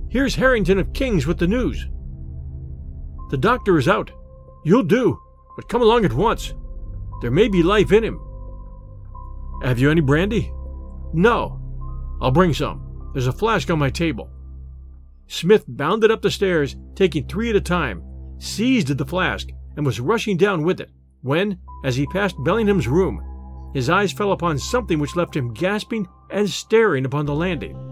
Here's 0.09 0.35
Harrington 0.35 0.77
of 0.79 0.91
King's 0.91 1.25
with 1.25 1.37
the 1.37 1.47
news. 1.47 1.87
The 3.29 3.37
doctor 3.37 3.77
is 3.77 3.87
out. 3.87 4.11
You'll 4.65 4.83
do, 4.83 5.17
but 5.55 5.69
come 5.69 5.81
along 5.81 6.03
at 6.03 6.11
once. 6.11 6.53
There 7.21 7.31
may 7.31 7.47
be 7.47 7.63
life 7.63 7.93
in 7.93 8.03
him. 8.03 8.19
Have 9.63 9.79
you 9.79 9.89
any 9.89 10.01
brandy? 10.01 10.51
No. 11.13 11.61
I'll 12.21 12.31
bring 12.31 12.53
some. 12.53 13.09
There's 13.13 13.27
a 13.27 13.31
flask 13.31 13.69
on 13.69 13.79
my 13.79 13.89
table. 13.89 14.29
Smith 15.27 15.63
bounded 15.65 16.11
up 16.11 16.21
the 16.21 16.31
stairs, 16.31 16.75
taking 16.95 17.25
three 17.25 17.51
at 17.51 17.55
a 17.55 17.61
time, 17.61 18.03
seized 18.39 18.89
the 18.89 19.05
flask, 19.05 19.47
and 19.77 19.85
was 19.85 20.01
rushing 20.01 20.35
down 20.35 20.63
with 20.63 20.81
it 20.81 20.91
when, 21.21 21.59
as 21.85 21.95
he 21.95 22.05
passed 22.07 22.35
Bellingham's 22.43 22.89
room, 22.89 23.21
his 23.73 23.89
eyes 23.89 24.11
fell 24.11 24.33
upon 24.33 24.57
something 24.59 24.99
which 24.99 25.15
left 25.15 25.33
him 25.33 25.53
gasping 25.53 26.09
and 26.29 26.49
staring 26.49 27.05
upon 27.05 27.25
the 27.25 27.33
landing. 27.33 27.87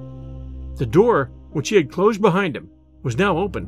The 0.75 0.85
door, 0.85 1.31
which 1.51 1.69
he 1.69 1.75
had 1.75 1.91
closed 1.91 2.21
behind 2.21 2.55
him, 2.55 2.69
was 3.03 3.17
now 3.17 3.37
open, 3.37 3.65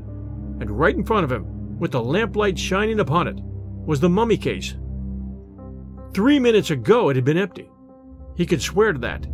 and 0.60 0.72
right 0.72 0.96
in 0.96 1.05
front 1.05 1.24
of 1.24 1.31
him, 1.31 1.79
with 1.79 1.91
the 1.91 2.03
lamplight 2.03 2.58
shining 2.58 3.00
upon 3.00 3.27
it, 3.27 3.38
was 3.86 4.00
the 4.00 4.10
mummy 4.10 4.38
case. 4.38 4.75
Three 6.13 6.39
minutes 6.39 6.70
ago 6.70 7.10
it 7.10 7.15
had 7.15 7.25
been 7.25 7.38
empty. 7.38 7.70
He 8.36 8.46
could 8.46 8.62
swear 8.62 8.93
to 8.93 9.00
that. 9.00 9.25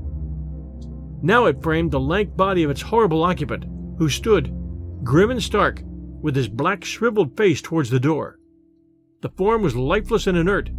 Now 1.22 1.46
it 1.46 1.62
framed 1.62 1.92
the 1.92 2.00
lank 2.00 2.38
body 2.38 2.64
of 2.64 2.70
its 2.70 2.82
horrible 2.82 3.24
occupant, 3.24 3.66
who 3.98 4.10
stood, 4.10 4.54
grim 5.04 5.32
and 5.32 5.42
stark, 5.42 5.82
with 6.22 6.36
his 6.36 6.48
black 6.48 6.86
shriveled 6.86 7.36
face 7.36 7.62
towards 7.62 7.90
the 7.90 8.00
door. 8.00 8.40
The 9.22 9.30
form 9.30 9.64
was 9.64 9.76
lifeless 9.76 10.28
and 10.28 10.38
inert, 10.38 10.70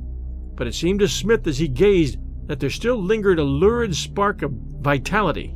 but 0.54 0.66
it 0.66 0.74
seemed 0.74 1.00
to 1.00 1.08
Smith 1.08 1.46
as 1.46 1.58
he 1.58 1.68
gazed 1.68 2.18
that 2.46 2.60
there 2.60 2.70
still 2.70 2.96
lingered 2.96 3.38
a 3.38 3.44
lurid 3.44 3.94
spark 3.94 4.42
of 4.42 4.52
vitality, 4.80 5.54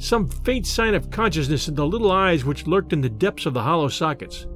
some 0.00 0.26
faint 0.26 0.66
sign 0.66 0.94
of 0.94 1.10
consciousness 1.10 1.68
in 1.68 1.74
the 1.74 1.86
little 1.86 2.10
eyes 2.10 2.42
which 2.42 2.66
lurked 2.66 2.94
in 2.94 3.02
the 3.02 3.08
depths 3.08 3.44
of 3.44 3.52
the 3.52 3.62
hollow 3.62 3.88
sockets. 3.88 4.46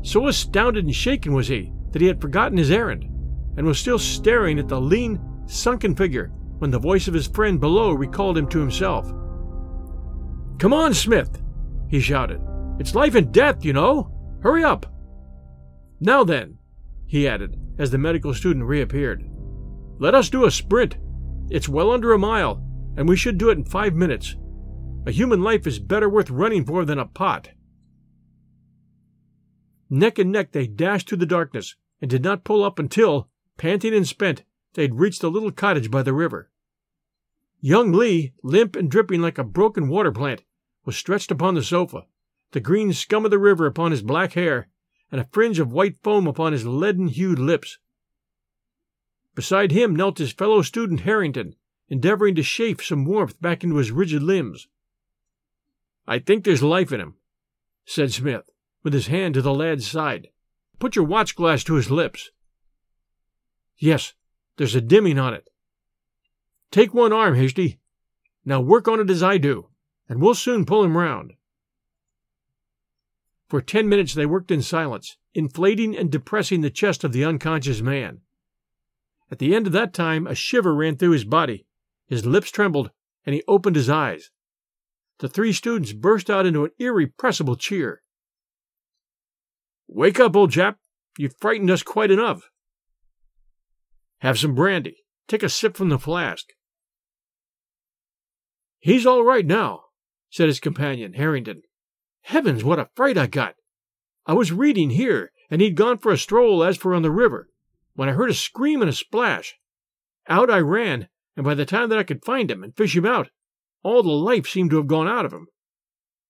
So 0.00 0.28
astounded 0.28 0.86
and 0.86 0.94
shaken 0.94 1.34
was 1.34 1.48
he 1.48 1.70
that 1.92 2.00
he 2.00 2.08
had 2.08 2.20
forgotten 2.20 2.56
his 2.56 2.70
errand, 2.70 3.04
and 3.56 3.66
was 3.66 3.78
still 3.78 3.98
staring 3.98 4.58
at 4.58 4.68
the 4.68 4.80
lean, 4.80 5.20
sunken 5.46 5.94
figure 5.94 6.32
when 6.58 6.70
the 6.70 6.78
voice 6.78 7.08
of 7.08 7.14
his 7.14 7.26
friend 7.26 7.60
below 7.60 7.92
recalled 7.92 8.38
him 8.38 8.48
to 8.48 8.58
himself. 8.58 9.06
Come 10.58 10.72
on, 10.72 10.94
Smith, 10.94 11.42
he 11.90 12.00
shouted. 12.00 12.40
It's 12.78 12.94
life 12.94 13.14
and 13.14 13.32
death, 13.32 13.64
you 13.64 13.74
know. 13.74 14.10
Hurry 14.42 14.64
up. 14.64 14.86
Now 16.00 16.24
then, 16.24 16.56
he 17.06 17.28
added, 17.28 17.60
as 17.78 17.90
the 17.90 17.98
medical 17.98 18.32
student 18.32 18.64
reappeared, 18.64 19.28
let 19.98 20.14
us 20.14 20.30
do 20.30 20.46
a 20.46 20.50
sprint. 20.50 20.96
It's 21.50 21.68
well 21.68 21.90
under 21.90 22.12
a 22.12 22.18
mile, 22.18 22.65
and 22.96 23.08
we 23.08 23.16
should 23.16 23.38
do 23.38 23.50
it 23.50 23.58
in 23.58 23.64
five 23.64 23.94
minutes. 23.94 24.36
A 25.06 25.12
human 25.12 25.42
life 25.42 25.66
is 25.66 25.78
better 25.78 26.08
worth 26.08 26.30
running 26.30 26.64
for 26.64 26.84
than 26.84 26.98
a 26.98 27.06
pot. 27.06 27.50
Neck 29.88 30.18
and 30.18 30.32
neck 30.32 30.52
they 30.52 30.66
dashed 30.66 31.08
through 31.08 31.18
the 31.18 31.26
darkness, 31.26 31.76
and 32.00 32.10
did 32.10 32.24
not 32.24 32.44
pull 32.44 32.64
up 32.64 32.78
until, 32.78 33.28
panting 33.56 33.94
and 33.94 34.06
spent, 34.06 34.42
they 34.74 34.82
had 34.82 34.98
reached 34.98 35.22
a 35.22 35.28
little 35.28 35.52
cottage 35.52 35.90
by 35.90 36.02
the 36.02 36.12
river. 36.12 36.50
Young 37.60 37.92
Lee, 37.92 38.32
limp 38.42 38.76
and 38.76 38.90
dripping 38.90 39.22
like 39.22 39.38
a 39.38 39.44
broken 39.44 39.88
water 39.88 40.12
plant, 40.12 40.42
was 40.84 40.96
stretched 40.96 41.30
upon 41.30 41.54
the 41.54 41.62
sofa, 41.62 42.06
the 42.52 42.60
green 42.60 42.92
scum 42.92 43.24
of 43.24 43.30
the 43.30 43.38
river 43.38 43.66
upon 43.66 43.90
his 43.90 44.02
black 44.02 44.32
hair, 44.32 44.68
and 45.10 45.20
a 45.20 45.28
fringe 45.32 45.58
of 45.58 45.72
white 45.72 45.96
foam 46.02 46.26
upon 46.26 46.52
his 46.52 46.66
leaden 46.66 47.08
hued 47.08 47.38
lips. 47.38 47.78
Beside 49.34 49.72
him 49.72 49.94
knelt 49.94 50.18
his 50.18 50.32
fellow 50.32 50.62
student 50.62 51.00
Harrington, 51.00 51.54
endeavoring 51.88 52.34
to 52.34 52.42
chafe 52.42 52.84
some 52.84 53.04
warmth 53.04 53.40
back 53.40 53.62
into 53.62 53.76
his 53.76 53.90
rigid 53.90 54.22
limbs. 54.22 54.68
I 56.06 56.18
think 56.18 56.44
there's 56.44 56.62
life 56.62 56.92
in 56.92 57.00
him, 57.00 57.14
said 57.84 58.12
Smith, 58.12 58.50
with 58.82 58.92
his 58.92 59.08
hand 59.08 59.34
to 59.34 59.42
the 59.42 59.54
lad's 59.54 59.88
side. 59.88 60.28
Put 60.78 60.96
your 60.96 61.04
watch 61.04 61.34
glass 61.34 61.64
to 61.64 61.74
his 61.74 61.90
lips. 61.90 62.30
Yes, 63.78 64.14
there's 64.56 64.74
a 64.74 64.80
dimming 64.80 65.18
on 65.18 65.34
it. 65.34 65.48
Take 66.70 66.94
one 66.94 67.12
arm, 67.12 67.34
Hastie. 67.34 67.78
Now 68.44 68.60
work 68.60 68.88
on 68.88 69.00
it 69.00 69.10
as 69.10 69.22
I 69.22 69.38
do, 69.38 69.68
and 70.08 70.20
we'll 70.20 70.34
soon 70.34 70.64
pull 70.64 70.84
him 70.84 70.96
round. 70.96 71.32
For 73.48 73.60
ten 73.60 73.88
minutes 73.88 74.14
they 74.14 74.26
worked 74.26 74.50
in 74.50 74.62
silence, 74.62 75.16
inflating 75.34 75.96
and 75.96 76.10
depressing 76.10 76.60
the 76.60 76.70
chest 76.70 77.04
of 77.04 77.12
the 77.12 77.24
unconscious 77.24 77.80
man. 77.80 78.20
At 79.30 79.38
the 79.38 79.54
end 79.54 79.66
of 79.66 79.72
that 79.72 79.92
time, 79.92 80.26
a 80.26 80.34
shiver 80.34 80.74
ran 80.74 80.96
through 80.96 81.10
his 81.10 81.24
body, 81.24 81.65
his 82.06 82.24
lips 82.24 82.50
trembled, 82.50 82.90
and 83.24 83.34
he 83.34 83.42
opened 83.48 83.76
his 83.76 83.90
eyes. 83.90 84.30
The 85.18 85.28
three 85.28 85.52
students 85.52 85.92
burst 85.92 86.30
out 86.30 86.46
into 86.46 86.64
an 86.64 86.70
irrepressible 86.78 87.56
cheer. 87.56 88.02
Wake 89.88 90.20
up, 90.20 90.36
old 90.36 90.52
chap! 90.52 90.78
You've 91.18 91.36
frightened 91.40 91.70
us 91.70 91.82
quite 91.82 92.10
enough. 92.10 92.50
Have 94.18 94.38
some 94.38 94.54
brandy. 94.54 95.04
Take 95.28 95.42
a 95.42 95.48
sip 95.48 95.76
from 95.76 95.88
the 95.88 95.98
flask. 95.98 96.46
He's 98.78 99.06
all 99.06 99.24
right 99.24 99.46
now, 99.46 99.84
said 100.30 100.48
his 100.48 100.60
companion, 100.60 101.14
Harrington. 101.14 101.62
Heavens, 102.22 102.62
what 102.62 102.78
a 102.78 102.90
fright 102.94 103.16
I 103.16 103.26
got! 103.26 103.54
I 104.26 104.32
was 104.34 104.52
reading 104.52 104.90
here, 104.90 105.32
and 105.50 105.60
he'd 105.60 105.76
gone 105.76 105.98
for 105.98 106.12
a 106.12 106.18
stroll 106.18 106.62
as 106.62 106.76
for 106.76 106.94
on 106.94 107.02
the 107.02 107.10
river, 107.10 107.48
when 107.94 108.08
I 108.08 108.12
heard 108.12 108.30
a 108.30 108.34
scream 108.34 108.82
and 108.82 108.88
a 108.88 108.92
splash. 108.92 109.56
Out 110.28 110.50
I 110.50 110.58
ran, 110.58 111.08
and 111.36 111.44
by 111.44 111.54
the 111.54 111.66
time 111.66 111.88
that 111.90 111.98
I 111.98 112.02
could 112.02 112.24
find 112.24 112.50
him 112.50 112.64
and 112.64 112.76
fish 112.76 112.96
him 112.96 113.06
out, 113.06 113.28
all 113.82 114.02
the 114.02 114.10
life 114.10 114.46
seemed 114.46 114.70
to 114.70 114.76
have 114.76 114.86
gone 114.86 115.06
out 115.06 115.26
of 115.26 115.32
him. 115.32 115.46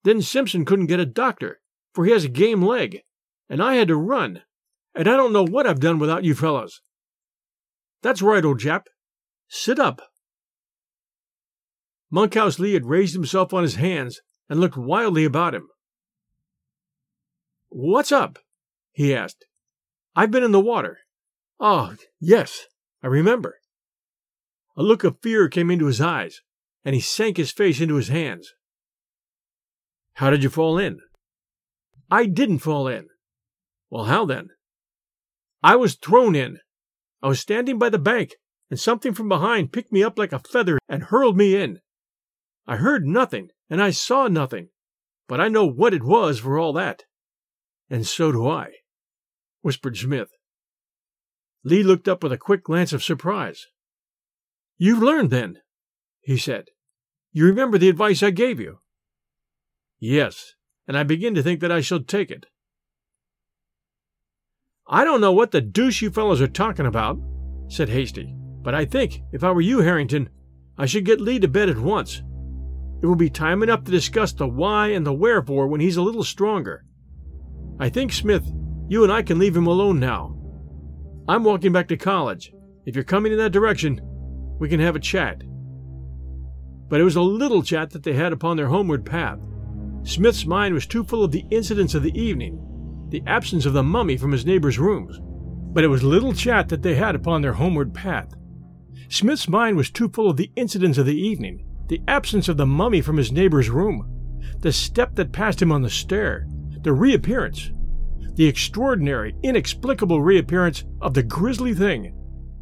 Then 0.05 0.21
Simpson 0.21 0.65
couldn't 0.65 0.87
get 0.87 1.01
a 1.01 1.07
doctor, 1.07 1.61
for 1.95 2.05
he 2.05 2.13
has 2.13 2.25
a 2.25 2.29
game 2.29 2.63
leg, 2.63 3.01
and 3.49 3.63
I 3.63 3.77
had 3.77 3.89
to 3.89 3.97
run, 3.97 4.43
and 4.95 5.09
I 5.09 5.17
don't 5.17 5.33
know 5.33 5.45
what 5.45 5.67
I've 5.67 5.81
done 5.81 5.99
without 5.99 6.25
you 6.25 6.35
fellows. 6.35 6.83
That's 8.03 8.23
right, 8.23 8.45
old 8.45 8.61
chap. 8.61 8.89
Sit 9.49 9.79
up. 9.79 10.03
Monkhouse 12.11 12.59
Lee 12.59 12.75
had 12.75 12.87
raised 12.87 13.15
himself 13.15 13.53
on 13.53 13.63
his 13.63 13.77
hands 13.77 14.21
and 14.49 14.61
looked 14.61 14.77
wildly 14.77 15.25
about 15.25 15.55
him. 15.55 15.69
What's 17.69 18.13
up? 18.13 18.39
he 18.93 19.15
asked. 19.15 19.45
I've 20.15 20.31
been 20.31 20.45
in 20.45 20.53
the 20.53 20.61
water. 20.61 20.99
Oh, 21.59 21.95
yes, 22.21 22.67
I 23.03 23.09
remember. 23.09 23.59
A 24.77 24.83
look 24.83 25.05
of 25.05 25.21
fear 25.23 25.49
came 25.49 25.71
into 25.71 25.87
his 25.87 26.01
eyes, 26.01 26.43
and 26.85 26.95
he 26.95 27.01
sank 27.01 27.37
his 27.37 27.51
face 27.51 27.81
into 27.81 27.95
his 27.95 28.09
hands. 28.09 28.53
How 30.15 30.31
did 30.31 30.43
you 30.43 30.51
fall 30.51 30.79
in? 30.79 31.01
I 32.11 32.27
didn't 32.27 32.59
fall 32.59 32.87
in. 32.87 33.09
Well, 33.91 34.05
how 34.05 34.27
then? 34.27 34.51
I 35.63 35.77
was 35.77 35.95
thrown 35.95 36.35
in. 36.35 36.59
I 37.23 37.29
was 37.29 37.41
standing 37.41 37.79
by 37.79 37.89
the 37.89 37.99
bank, 37.99 38.35
and 38.71 38.79
something 38.79 39.15
from 39.15 39.29
behind 39.29 39.73
picked 39.73 39.93
me 39.93 40.03
up 40.03 40.19
like 40.19 40.33
a 40.33 40.39
feather 40.39 40.79
and 40.89 41.05
hurled 41.05 41.37
me 41.37 41.57
in. 41.57 41.81
I 42.67 42.77
heard 42.77 43.07
nothing, 43.07 43.49
and 43.71 43.83
I 43.83 43.91
saw 43.91 44.29
nothing, 44.29 44.69
but 45.27 45.41
I 45.41 45.49
know 45.49 45.65
what 45.65 45.95
it 45.95 46.03
was 46.03 46.41
for 46.41 46.59
all 46.59 46.73
that. 46.75 47.05
And 47.89 48.07
so 48.07 48.33
do 48.33 48.47
I, 48.47 48.73
whispered 49.63 49.97
Smith. 49.97 50.29
Lee 51.65 51.83
looked 51.83 52.09
up 52.09 52.23
with 52.23 52.33
a 52.33 52.39
quick 52.39 52.65
glance 52.65 52.93
of 52.93 53.03
surprise. 53.03 53.67
You've 54.79 55.03
learned, 55.03 55.31
then, 55.31 55.59
he 56.21 56.37
said. 56.37 56.67
You 57.33 57.47
remember 57.47 57.79
the 57.79 57.89
advice 57.89 58.23
I 58.23 58.31
gave 58.31 58.61
you? 58.61 58.79
Yes, 59.99 60.55
and 60.87 60.97
I 60.97 61.03
begin 61.03 61.35
to 61.35 61.43
think 61.43 61.61
that 61.61 61.73
I 61.73 61.81
shall 61.81 62.01
take 62.01 62.31
it. 62.31 62.47
I 64.89 65.05
don't 65.05 65.21
know 65.21 65.33
what 65.33 65.51
the 65.51 65.61
deuce 65.61 66.03
you 66.03 66.11
fellows 66.11 66.41
are 66.41 66.47
talking 66.47 66.87
about, 66.87 67.19
said 67.69 67.89
Hastie, 67.89 68.35
but 68.63 68.75
I 68.75 68.85
think, 68.85 69.23
if 69.33 69.43
I 69.43 69.51
were 69.51 69.61
you, 69.61 69.81
Harrington, 69.81 70.29
I 70.79 70.87
should 70.87 71.05
get 71.05 71.21
Lee 71.21 71.39
to 71.41 71.49
bed 71.49 71.69
at 71.69 71.79
once. 71.79 72.23
It 73.03 73.07
will 73.07 73.17
be 73.17 73.31
time 73.31 73.63
enough 73.63 73.85
to 73.85 73.91
discuss 73.91 74.33
the 74.33 74.47
why 74.47 74.89
and 74.89 75.07
the 75.07 75.13
wherefore 75.13 75.67
when 75.67 75.81
he's 75.81 75.97
a 75.97 76.03
little 76.03 76.25
stronger. 76.25 76.85
I 77.79 77.89
think, 77.89 78.13
Smith, 78.13 78.47
you 78.89 79.03
and 79.03 79.13
I 79.13 79.23
can 79.23 79.39
leave 79.39 79.57
him 79.57 79.67
alone 79.67 79.99
now. 79.99 80.37
I'm 81.29 81.45
walking 81.45 81.73
back 81.73 81.89
to 81.89 81.97
college. 81.97 82.53
If 82.85 82.95
you're 82.95 83.05
coming 83.05 83.33
in 83.33 83.39
that 83.39 83.53
direction, 83.53 84.01
we 84.59 84.69
can 84.69 84.81
have 84.81 84.97
a 84.97 85.01
chat. 85.01 85.43
But 86.89 87.01
it 87.01 87.05
was 87.05 87.17
a 87.17 87.23
little 87.23 87.63
chat 87.63 87.91
that 87.91 88.03
they 88.03 88.15
had 88.15 88.33
upon 88.33 88.57
their 88.57 88.69
homeward 88.69 89.05
path. 89.05 89.39
Smith's 90.05 90.47
mind 90.47 90.73
was 90.73 90.87
too 90.87 91.05
full 91.05 91.25
of 91.25 91.33
the 91.33 91.45
incidents 91.51 91.95
of 91.95 92.03
the 92.03 92.17
evening, 92.19 92.61
the 93.11 93.23
absence 93.27 93.67
of 93.67 93.73
the 93.73 93.83
mummy 93.83 94.17
from 94.17 94.33
his 94.33 94.47
neighbor's 94.47 94.79
rooms. 94.79 95.21
But 95.73 95.85
it 95.85 95.89
was 95.89 96.03
little 96.03 96.33
chat 96.33 96.69
that 96.69 96.83
they 96.83 96.95
had 96.95 97.15
upon 97.15 97.43
their 97.43 97.53
homeward 97.53 97.93
path. 97.93 98.35
Smith's 99.09 99.49
mind 99.49 99.77
was 99.77 99.91
too 99.91 100.09
full 100.09 100.31
of 100.31 100.37
the 100.37 100.51
incidents 100.57 100.99
of 100.99 101.07
the 101.07 101.21
evening, 101.21 101.67
the 101.89 102.03
absence 102.09 102.49
of 102.49 102.57
the 102.57 102.67
mummy 102.67 103.01
from 103.01 103.17
his 103.17 103.33
neighbor's 103.33 103.69
room, 103.69 104.09
the 104.61 104.73
step 104.73 105.15
that 105.17 105.33
passed 105.33 105.61
him 105.61 105.71
on 105.71 105.83
the 105.83 105.91
stair, 105.91 106.47
the 106.83 106.93
reappearance, 106.93 107.71
the 108.35 108.47
extraordinary, 108.47 109.35
inexplicable 109.43 110.21
reappearance 110.21 110.85
of 111.01 111.15
the 111.15 111.23
grisly 111.23 111.75
thing, 111.75 112.15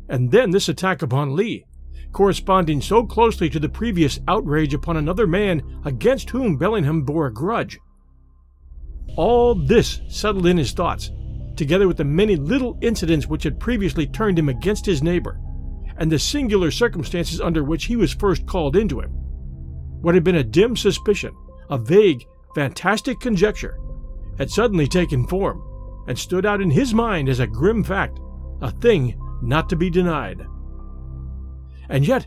and 0.09 0.31
then 0.31 0.51
this 0.51 0.69
attack 0.69 1.03
upon 1.03 1.35
Lee, 1.37 1.67
corresponding 2.15 2.81
so 2.81 3.05
closely 3.05 3.51
to 3.51 3.61
the 3.61 3.69
previous 3.69 4.19
outrage 4.27 4.73
upon 4.73 4.97
another 4.97 5.27
man 5.27 5.63
against 5.85 6.31
whom 6.31 6.57
Bellingham 6.57 7.03
bore 7.03 7.27
a 7.27 7.33
grudge. 7.33 7.79
All 9.17 9.55
this 9.55 10.01
settled 10.09 10.47
in 10.47 10.57
his 10.57 10.73
thoughts, 10.73 11.11
together 11.57 11.87
with 11.87 11.99
the 11.99 12.05
many 12.05 12.37
little 12.37 12.79
incidents 12.81 13.27
which 13.27 13.43
had 13.43 13.61
previously 13.61 14.07
turned 14.07 14.39
him 14.39 14.49
against 14.49 14.87
his 14.87 15.03
neighbor, 15.03 15.39
and 15.99 16.11
the 16.11 16.19
singular 16.19 16.71
circumstances 16.71 17.41
under 17.41 17.63
which 17.63 17.85
he 17.85 17.97
was 17.97 18.15
first 18.15 18.47
called 18.47 18.77
into 18.77 19.01
him. 19.01 19.11
What 20.01 20.15
had 20.15 20.25
been 20.25 20.37
a 20.37 20.45
dim 20.45 20.77
suspicion, 20.77 21.35
a 21.69 21.79
vague, 21.79 22.25
fantastic 22.55 23.21
conjecture, 23.21 23.79
had 24.39 24.51
suddenly 24.51 24.87
taken 24.87 25.27
form 25.27 25.63
and 26.09 26.19
stood 26.19 26.47
out 26.47 26.61
in 26.61 26.71
his 26.71 26.95
mind 26.95 27.29
as 27.29 27.41
a 27.41 27.47
grim 27.47 27.85
fact, 27.85 28.19
a 28.61 28.71
thing 28.71 29.21
not 29.43 29.69
to 29.69 29.77
be 29.77 29.91
denied. 29.91 30.47
And 31.95 32.05
yet, 32.05 32.27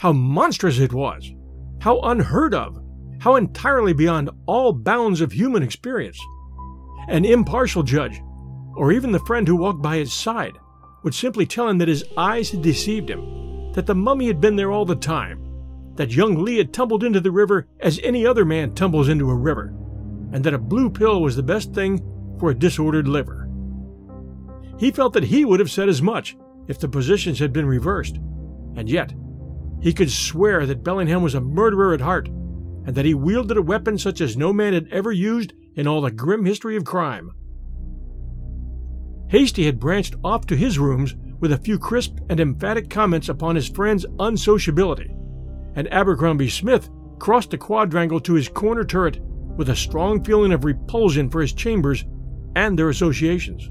how 0.00 0.12
monstrous 0.12 0.80
it 0.80 0.92
was! 0.92 1.32
How 1.80 2.00
unheard 2.00 2.52
of! 2.54 2.82
How 3.20 3.36
entirely 3.36 3.92
beyond 3.92 4.30
all 4.46 4.72
bounds 4.72 5.20
of 5.20 5.30
human 5.30 5.62
experience! 5.62 6.18
An 7.06 7.24
impartial 7.24 7.84
judge, 7.84 8.20
or 8.74 8.90
even 8.90 9.12
the 9.12 9.20
friend 9.20 9.46
who 9.46 9.54
walked 9.54 9.80
by 9.80 9.98
his 9.98 10.12
side, 10.12 10.54
would 11.04 11.14
simply 11.14 11.46
tell 11.46 11.68
him 11.68 11.78
that 11.78 11.86
his 11.86 12.04
eyes 12.16 12.50
had 12.50 12.62
deceived 12.62 13.08
him, 13.08 13.70
that 13.74 13.86
the 13.86 13.94
mummy 13.94 14.26
had 14.26 14.40
been 14.40 14.56
there 14.56 14.72
all 14.72 14.84
the 14.84 14.96
time, 14.96 15.40
that 15.94 16.16
young 16.16 16.42
Lee 16.42 16.58
had 16.58 16.74
tumbled 16.74 17.04
into 17.04 17.20
the 17.20 17.30
river 17.30 17.68
as 17.78 18.00
any 18.02 18.26
other 18.26 18.44
man 18.44 18.74
tumbles 18.74 19.08
into 19.08 19.30
a 19.30 19.36
river, 19.36 19.72
and 20.32 20.42
that 20.42 20.52
a 20.52 20.58
blue 20.58 20.90
pill 20.90 21.22
was 21.22 21.36
the 21.36 21.44
best 21.44 21.72
thing 21.72 22.02
for 22.40 22.50
a 22.50 22.58
disordered 22.58 23.06
liver. 23.06 23.48
He 24.80 24.90
felt 24.90 25.12
that 25.12 25.22
he 25.22 25.44
would 25.44 25.60
have 25.60 25.70
said 25.70 25.88
as 25.88 26.02
much 26.02 26.36
if 26.66 26.80
the 26.80 26.88
positions 26.88 27.38
had 27.38 27.52
been 27.52 27.66
reversed, 27.66 28.18
and 28.76 28.88
yet 28.88 29.12
he 29.80 29.92
could 29.92 30.10
swear 30.10 30.66
that 30.66 30.82
Bellingham 30.82 31.22
was 31.22 31.34
a 31.34 31.40
murderer 31.40 31.92
at 31.92 32.00
heart, 32.00 32.28
and 32.28 32.94
that 32.94 33.04
he 33.04 33.14
wielded 33.14 33.56
a 33.56 33.62
weapon 33.62 33.98
such 33.98 34.20
as 34.20 34.36
no 34.36 34.52
man 34.52 34.72
had 34.72 34.88
ever 34.90 35.12
used 35.12 35.52
in 35.74 35.86
all 35.86 36.00
the 36.00 36.10
grim 36.10 36.44
history 36.44 36.76
of 36.76 36.84
crime. 36.84 37.30
Hastie 39.28 39.66
had 39.66 39.80
branched 39.80 40.14
off 40.24 40.46
to 40.46 40.56
his 40.56 40.78
rooms 40.78 41.14
with 41.40 41.52
a 41.52 41.58
few 41.58 41.78
crisp 41.78 42.18
and 42.30 42.40
emphatic 42.40 42.88
comments 42.88 43.28
upon 43.28 43.56
his 43.56 43.68
friend's 43.68 44.06
unsociability, 44.18 45.10
and 45.74 45.92
Abercrombie 45.92 46.48
Smith 46.48 46.88
crossed 47.18 47.50
the 47.50 47.58
quadrangle 47.58 48.20
to 48.20 48.34
his 48.34 48.48
corner 48.48 48.84
turret 48.84 49.20
with 49.56 49.68
a 49.68 49.76
strong 49.76 50.22
feeling 50.22 50.52
of 50.52 50.64
repulsion 50.64 51.28
for 51.28 51.40
his 51.40 51.52
chambers 51.52 52.04
and 52.54 52.78
their 52.78 52.88
associations. 52.88 53.70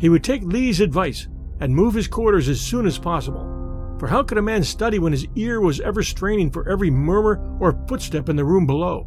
He 0.00 0.08
would 0.08 0.24
take 0.24 0.42
Lee's 0.42 0.80
advice 0.80 1.28
and 1.60 1.74
move 1.74 1.94
his 1.94 2.08
quarters 2.08 2.48
as 2.48 2.60
soon 2.60 2.86
as 2.86 2.98
possible, 2.98 3.96
for 3.98 4.06
how 4.06 4.22
could 4.22 4.38
a 4.38 4.42
man 4.42 4.62
study 4.62 4.98
when 4.98 5.12
his 5.12 5.26
ear 5.34 5.60
was 5.60 5.80
ever 5.80 6.02
straining 6.02 6.50
for 6.50 6.68
every 6.68 6.90
murmur 6.90 7.56
or 7.60 7.84
footstep 7.88 8.28
in 8.28 8.36
the 8.36 8.44
room 8.44 8.66
below? 8.66 9.06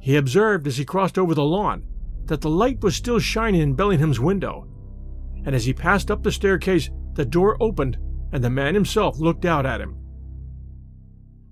He 0.00 0.16
observed 0.16 0.66
as 0.66 0.76
he 0.76 0.84
crossed 0.84 1.18
over 1.18 1.34
the 1.34 1.44
lawn 1.44 1.86
that 2.26 2.40
the 2.40 2.50
light 2.50 2.82
was 2.82 2.94
still 2.94 3.18
shining 3.18 3.60
in 3.60 3.74
Bellingham's 3.74 4.20
window, 4.20 4.68
and 5.44 5.54
as 5.54 5.64
he 5.64 5.72
passed 5.72 6.10
up 6.10 6.22
the 6.22 6.32
staircase, 6.32 6.90
the 7.14 7.24
door 7.24 7.56
opened 7.60 7.98
and 8.32 8.42
the 8.42 8.50
man 8.50 8.74
himself 8.74 9.18
looked 9.18 9.44
out 9.44 9.66
at 9.66 9.80
him. 9.80 9.98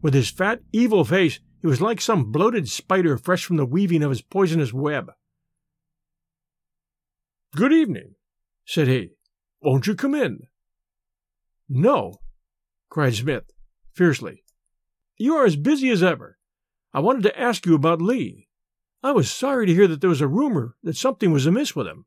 With 0.02 0.14
his 0.14 0.30
fat, 0.30 0.61
evil 0.73 1.04
face, 1.04 1.40
he 1.61 1.66
was 1.66 1.80
like 1.80 2.00
some 2.00 2.32
bloated 2.32 2.68
spider 2.68 3.18
fresh 3.18 3.44
from 3.44 3.56
the 3.56 3.66
weaving 3.66 4.02
of 4.02 4.11
his 4.11 4.23
poisonous 4.23 4.73
web. 4.73 5.12
Good 7.54 7.73
evening, 7.73 8.14
said 8.64 8.88
he. 8.88 9.11
Won't 9.62 9.87
you 9.87 9.95
come 9.95 10.14
in? 10.14 10.47
No, 11.69 12.21
cried 12.88 13.14
Smith, 13.14 13.45
fiercely. 13.95 14.43
You 15.17 15.35
are 15.35 15.45
as 15.45 15.57
busy 15.57 15.90
as 15.90 16.02
ever. 16.02 16.38
I 16.93 17.00
wanted 17.00 17.23
to 17.25 17.38
ask 17.38 17.67
you 17.67 17.75
about 17.75 18.00
Lee. 18.00 18.49
I 19.02 19.12
was 19.12 19.31
sorry 19.31 19.67
to 19.67 19.75
hear 19.75 19.87
that 19.87 20.00
there 20.00 20.11
was 20.11 20.21
a 20.21 20.29
rumor 20.29 20.76
that 20.83 20.97
something 20.97 21.31
was 21.31 21.47
amiss 21.47 21.76
with 21.76 21.87
him. 21.87 22.07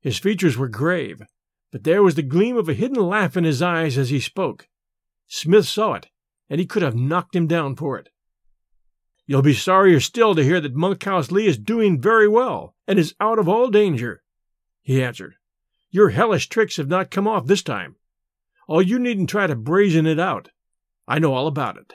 His 0.00 0.18
features 0.18 0.56
were 0.56 0.68
grave, 0.68 1.22
but 1.72 1.84
there 1.84 2.02
was 2.02 2.14
the 2.14 2.22
gleam 2.22 2.56
of 2.56 2.68
a 2.68 2.74
hidden 2.74 3.02
laugh 3.02 3.36
in 3.36 3.44
his 3.44 3.62
eyes 3.62 3.96
as 3.96 4.10
he 4.10 4.20
spoke. 4.20 4.68
Smith 5.26 5.66
saw 5.66 5.94
it, 5.94 6.08
and 6.48 6.60
he 6.60 6.66
could 6.66 6.82
have 6.82 6.94
knocked 6.94 7.34
him 7.34 7.46
down 7.46 7.74
for 7.74 7.98
it. 7.98 8.10
You'll 9.26 9.42
be 9.42 9.54
sorrier 9.54 10.00
still 10.00 10.34
to 10.34 10.44
hear 10.44 10.60
that 10.60 10.74
Monkhouse 10.74 11.30
Lee 11.30 11.46
is 11.46 11.56
doing 11.56 12.00
very 12.00 12.28
well 12.28 12.76
and 12.86 12.98
is 12.98 13.14
out 13.18 13.38
of 13.38 13.48
all 13.48 13.70
danger, 13.70 14.22
he 14.82 15.02
answered. 15.02 15.36
Your 15.94 16.08
hellish 16.08 16.48
tricks 16.48 16.76
have 16.78 16.88
not 16.88 17.12
come 17.12 17.28
off 17.28 17.46
this 17.46 17.62
time. 17.62 17.94
Oh, 18.68 18.80
you 18.80 18.98
needn't 18.98 19.30
try 19.30 19.46
to 19.46 19.54
brazen 19.54 20.06
it 20.06 20.18
out. 20.18 20.50
I 21.06 21.20
know 21.20 21.32
all 21.32 21.46
about 21.46 21.76
it. 21.76 21.92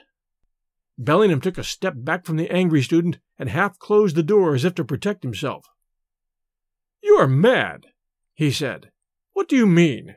Bellingham 0.98 1.42
took 1.42 1.58
a 1.58 1.66
step 1.66 1.96
back 1.98 2.24
from 2.24 2.38
the 2.38 2.50
angry 2.50 2.82
student 2.82 3.20
and 3.38 3.50
half 3.50 3.78
closed 3.78 4.16
the 4.16 4.24
door 4.24 4.56
as 4.56 4.64
if 4.64 4.74
to 4.76 4.86
protect 4.86 5.24
himself. 5.24 5.66
You 7.04 7.16
are 7.16 7.28
mad, 7.28 7.88
he 8.34 8.52
said. 8.52 8.90
What 9.34 9.50
do 9.50 9.58
you 9.58 9.68
mean? 9.68 10.16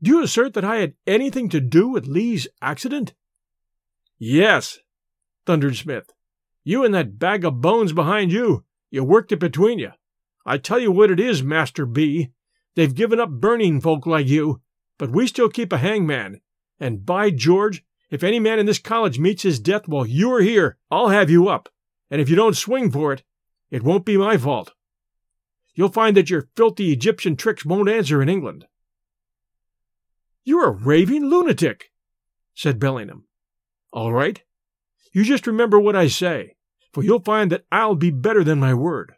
Do 0.00 0.12
you 0.12 0.22
assert 0.22 0.54
that 0.54 0.64
I 0.64 0.76
had 0.76 0.94
anything 1.04 1.48
to 1.48 1.60
do 1.60 1.88
with 1.88 2.06
Lee's 2.06 2.46
accident? 2.62 3.12
Yes, 4.20 4.78
thundered 5.46 5.74
Smith. 5.74 6.12
You 6.62 6.84
and 6.84 6.94
that 6.94 7.18
bag 7.18 7.44
of 7.44 7.60
bones 7.60 7.92
behind 7.92 8.30
you. 8.30 8.64
You 8.88 9.02
worked 9.02 9.32
it 9.32 9.40
between 9.40 9.80
you. 9.80 9.90
I 10.44 10.58
tell 10.58 10.78
you 10.78 10.92
what 10.92 11.10
it 11.10 11.18
is, 11.18 11.42
Master 11.42 11.86
B. 11.86 12.30
They've 12.76 12.94
given 12.94 13.18
up 13.18 13.30
burning 13.30 13.80
folk 13.80 14.06
like 14.06 14.28
you, 14.28 14.60
but 14.98 15.10
we 15.10 15.26
still 15.26 15.48
keep 15.48 15.72
a 15.72 15.78
hangman. 15.78 16.40
And 16.78 17.04
by 17.04 17.30
George, 17.30 17.84
if 18.10 18.22
any 18.22 18.38
man 18.38 18.60
in 18.60 18.66
this 18.66 18.78
college 18.78 19.18
meets 19.18 19.42
his 19.42 19.58
death 19.58 19.88
while 19.88 20.06
you 20.06 20.32
are 20.32 20.40
here, 20.40 20.78
I'll 20.90 21.08
have 21.08 21.28
you 21.28 21.48
up. 21.48 21.68
And 22.10 22.20
if 22.20 22.28
you 22.28 22.36
don't 22.36 22.56
swing 22.56 22.92
for 22.92 23.12
it, 23.12 23.24
it 23.70 23.82
won't 23.82 24.04
be 24.04 24.16
my 24.16 24.36
fault. 24.36 24.72
You'll 25.74 25.88
find 25.88 26.16
that 26.16 26.30
your 26.30 26.48
filthy 26.56 26.92
Egyptian 26.92 27.34
tricks 27.34 27.64
won't 27.64 27.88
answer 27.88 28.22
in 28.22 28.28
England. 28.28 28.66
You're 30.44 30.68
a 30.68 30.70
raving 30.70 31.24
lunatic, 31.24 31.90
said 32.54 32.78
Bellingham. 32.78 33.26
All 33.92 34.12
right. 34.12 34.40
You 35.12 35.24
just 35.24 35.48
remember 35.48 35.80
what 35.80 35.96
I 35.96 36.06
say 36.06 36.56
for 36.96 37.04
you'll 37.04 37.20
find 37.20 37.52
that 37.52 37.66
I'll 37.70 37.94
be 37.94 38.10
better 38.10 38.42
than 38.42 38.58
my 38.58 38.72
word. 38.72 39.16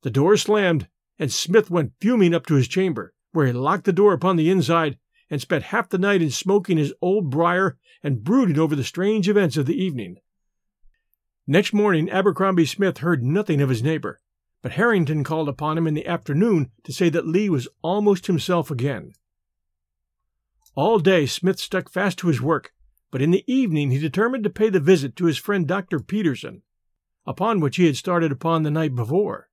The 0.00 0.10
door 0.10 0.38
slammed, 0.38 0.88
and 1.18 1.32
Smith 1.32 1.70
went 1.70 1.92
fuming 2.00 2.34
up 2.34 2.46
to 2.46 2.54
his 2.54 2.68
chamber, 2.68 3.14
where 3.32 3.46
he 3.46 3.52
locked 3.52 3.84
the 3.84 3.92
door 3.92 4.12
upon 4.12 4.36
the 4.36 4.50
inside 4.50 4.98
and 5.30 5.40
spent 5.40 5.64
half 5.64 5.88
the 5.88 5.98
night 5.98 6.20
in 6.20 6.30
smoking 6.30 6.76
his 6.76 6.92
old 7.00 7.30
briar 7.30 7.78
and 8.02 8.24
brooding 8.24 8.58
over 8.58 8.76
the 8.76 8.84
strange 8.84 9.28
events 9.28 9.56
of 9.56 9.66
the 9.66 9.82
evening. 9.82 10.16
Next 11.46 11.72
morning, 11.72 12.10
Abercrombie 12.10 12.66
Smith 12.66 12.98
heard 12.98 13.22
nothing 13.22 13.60
of 13.60 13.68
his 13.68 13.82
neighbor, 13.82 14.20
but 14.62 14.72
Harrington 14.72 15.24
called 15.24 15.48
upon 15.48 15.76
him 15.76 15.86
in 15.86 15.94
the 15.94 16.06
afternoon 16.06 16.70
to 16.84 16.92
say 16.92 17.08
that 17.08 17.26
Lee 17.26 17.48
was 17.48 17.68
almost 17.82 18.26
himself 18.26 18.70
again. 18.70 19.12
All 20.74 20.98
day 20.98 21.26
Smith 21.26 21.58
stuck 21.58 21.90
fast 21.90 22.18
to 22.18 22.28
his 22.28 22.40
work, 22.40 22.72
but 23.10 23.20
in 23.20 23.30
the 23.30 23.44
evening 23.46 23.90
he 23.90 23.98
determined 23.98 24.44
to 24.44 24.50
pay 24.50 24.70
the 24.70 24.80
visit 24.80 25.16
to 25.16 25.26
his 25.26 25.36
friend 25.36 25.66
Dr. 25.66 26.00
Peterson, 26.00 26.62
upon 27.26 27.60
which 27.60 27.76
he 27.76 27.86
had 27.86 27.96
started 27.96 28.32
upon 28.32 28.62
the 28.62 28.70
night 28.70 28.94
before. 28.94 29.48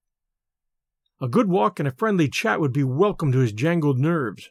A 1.22 1.28
good 1.28 1.50
walk 1.50 1.80
and 1.80 1.88
a 1.88 1.92
friendly 1.92 2.28
chat 2.30 2.60
would 2.60 2.74
be 2.74 2.84
welcome 2.84 3.32
to 3.32 3.40
his 3.40 3.52
jangled 3.52 4.00
nerves. 4.00 4.50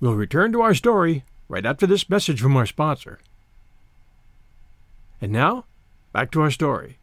We'll 0.00 0.14
return 0.14 0.52
to 0.52 0.62
our 0.62 0.74
story 0.74 1.24
right 1.48 1.66
after 1.66 1.86
this 1.86 2.08
message 2.08 2.40
from 2.40 2.56
our 2.56 2.66
sponsor. 2.66 3.18
And 5.20 5.32
now, 5.32 5.66
back 6.12 6.30
to 6.32 6.40
our 6.40 6.50
story. 6.50 6.98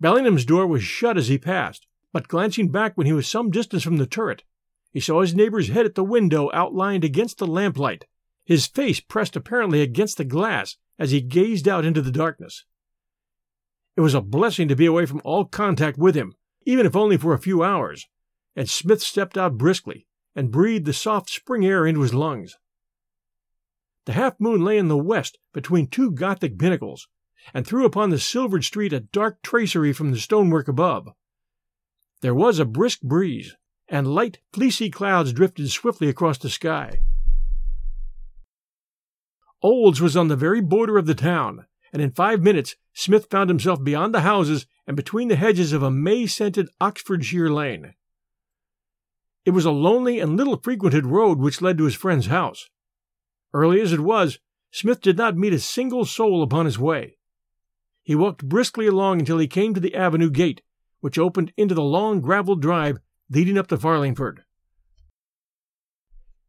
Bellingham's 0.00 0.44
door 0.44 0.66
was 0.66 0.82
shut 0.82 1.16
as 1.16 1.28
he 1.28 1.38
passed, 1.38 1.86
but 2.12 2.28
glancing 2.28 2.70
back 2.70 2.96
when 2.96 3.06
he 3.06 3.12
was 3.12 3.28
some 3.28 3.50
distance 3.50 3.82
from 3.82 3.98
the 3.98 4.06
turret, 4.06 4.42
he 4.92 5.00
saw 5.00 5.20
his 5.20 5.34
neighbor's 5.34 5.68
head 5.68 5.86
at 5.86 5.94
the 5.94 6.04
window 6.04 6.50
outlined 6.52 7.04
against 7.04 7.38
the 7.38 7.46
lamplight 7.46 8.06
his 8.44 8.66
face 8.66 9.00
pressed 9.00 9.36
apparently 9.36 9.80
against 9.80 10.18
the 10.18 10.24
glass 10.24 10.76
as 10.98 11.10
he 11.10 11.20
gazed 11.20 11.66
out 11.66 11.84
into 11.84 12.02
the 12.02 12.10
darkness. 12.10 12.64
It 13.96 14.02
was 14.02 14.14
a 14.14 14.20
blessing 14.20 14.68
to 14.68 14.76
be 14.76 14.86
away 14.86 15.06
from 15.06 15.22
all 15.24 15.44
contact 15.44 15.98
with 15.98 16.14
him, 16.14 16.34
even 16.64 16.86
if 16.86 16.96
only 16.96 17.16
for 17.16 17.34
a 17.34 17.38
few 17.38 17.62
hours, 17.62 18.06
and 18.56 18.68
Smith 18.68 19.02
stepped 19.02 19.36
out 19.36 19.58
briskly 19.58 20.06
and 20.34 20.50
breathed 20.50 20.86
the 20.86 20.92
soft 20.92 21.30
spring 21.30 21.64
air 21.64 21.86
into 21.86 22.00
his 22.00 22.14
lungs. 22.14 22.56
The 24.06 24.12
half 24.12 24.38
moon 24.38 24.64
lay 24.64 24.78
in 24.78 24.88
the 24.88 24.96
west 24.96 25.38
between 25.52 25.86
two 25.86 26.10
Gothic 26.10 26.58
pinnacles, 26.58 27.08
and 27.52 27.66
threw 27.66 27.84
upon 27.84 28.10
the 28.10 28.18
silvered 28.18 28.64
street 28.64 28.92
a 28.92 29.00
dark 29.00 29.42
tracery 29.42 29.92
from 29.92 30.10
the 30.10 30.18
stonework 30.18 30.68
above. 30.68 31.08
There 32.20 32.34
was 32.34 32.58
a 32.58 32.64
brisk 32.64 33.02
breeze, 33.02 33.54
and 33.88 34.14
light, 34.14 34.38
fleecy 34.52 34.90
clouds 34.90 35.32
drifted 35.32 35.70
swiftly 35.70 36.08
across 36.08 36.38
the 36.38 36.48
sky. 36.48 37.00
Olds 39.62 40.00
was 40.00 40.16
on 40.16 40.28
the 40.28 40.36
very 40.36 40.60
border 40.60 40.96
of 40.96 41.06
the 41.06 41.14
town, 41.14 41.66
and 41.92 42.00
in 42.00 42.10
five 42.10 42.42
minutes 42.42 42.76
Smith 42.92 43.28
found 43.30 43.50
himself 43.50 43.82
beyond 43.82 44.14
the 44.14 44.20
houses 44.20 44.66
and 44.86 44.96
between 44.96 45.28
the 45.28 45.36
hedges 45.36 45.72
of 45.72 45.82
a 45.82 45.90
May 45.90 46.26
scented 46.26 46.68
Oxfordshire 46.80 47.50
lane. 47.50 47.94
It 49.44 49.50
was 49.50 49.64
a 49.64 49.70
lonely 49.70 50.20
and 50.20 50.36
little 50.36 50.56
frequented 50.56 51.06
road 51.06 51.38
which 51.38 51.62
led 51.62 51.78
to 51.78 51.84
his 51.84 51.94
friend's 51.94 52.26
house. 52.26 52.68
Early 53.52 53.80
as 53.80 53.92
it 53.92 54.00
was, 54.00 54.38
Smith 54.70 55.00
did 55.00 55.16
not 55.16 55.36
meet 55.36 55.52
a 55.52 55.58
single 55.58 56.04
soul 56.04 56.42
upon 56.42 56.66
his 56.66 56.78
way. 56.78 57.16
He 58.02 58.14
walked 58.14 58.48
briskly 58.48 58.86
along 58.86 59.20
until 59.20 59.38
he 59.38 59.46
came 59.46 59.72
to 59.74 59.80
the 59.80 59.94
avenue 59.94 60.30
gate, 60.30 60.62
which 61.00 61.18
opened 61.18 61.52
into 61.56 61.74
the 61.74 61.82
long 61.82 62.20
gravelled 62.20 62.60
drive 62.60 62.98
leading 63.30 63.56
up 63.56 63.66
to 63.68 63.76
Farlingford. 63.76 64.42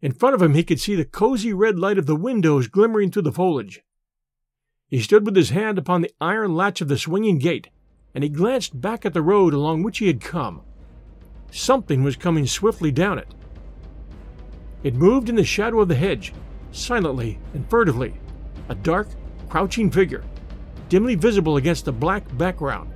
In 0.01 0.11
front 0.11 0.35
of 0.35 0.41
him, 0.41 0.53
he 0.53 0.63
could 0.63 0.79
see 0.79 0.95
the 0.95 1.05
cozy 1.05 1.53
red 1.53 1.79
light 1.79 1.97
of 1.97 2.05
the 2.05 2.15
windows 2.15 2.67
glimmering 2.67 3.11
through 3.11 3.23
the 3.23 3.31
foliage. 3.31 3.81
He 4.87 4.99
stood 4.99 5.25
with 5.25 5.35
his 5.35 5.49
hand 5.49 5.77
upon 5.77 6.01
the 6.01 6.11
iron 6.21 6.55
latch 6.55 6.81
of 6.81 6.87
the 6.87 6.97
swinging 6.97 7.39
gate, 7.39 7.69
and 8.15 8.23
he 8.23 8.29
glanced 8.29 8.79
back 8.81 9.05
at 9.05 9.13
the 9.13 9.21
road 9.21 9.53
along 9.53 9.83
which 9.83 9.99
he 9.99 10.07
had 10.07 10.21
come. 10.21 10.61
Something 11.51 12.01
was 12.01 12.15
coming 12.15 12.47
swiftly 12.47 12.91
down 12.91 13.19
it. 13.19 13.27
It 14.83 14.95
moved 14.95 15.29
in 15.29 15.35
the 15.35 15.43
shadow 15.43 15.81
of 15.81 15.89
the 15.89 15.95
hedge, 15.95 16.33
silently 16.71 17.37
and 17.53 17.69
furtively, 17.69 18.13
a 18.69 18.75
dark, 18.75 19.07
crouching 19.49 19.91
figure, 19.91 20.23
dimly 20.89 21.15
visible 21.15 21.57
against 21.57 21.85
the 21.85 21.91
black 21.91 22.23
background. 22.37 22.91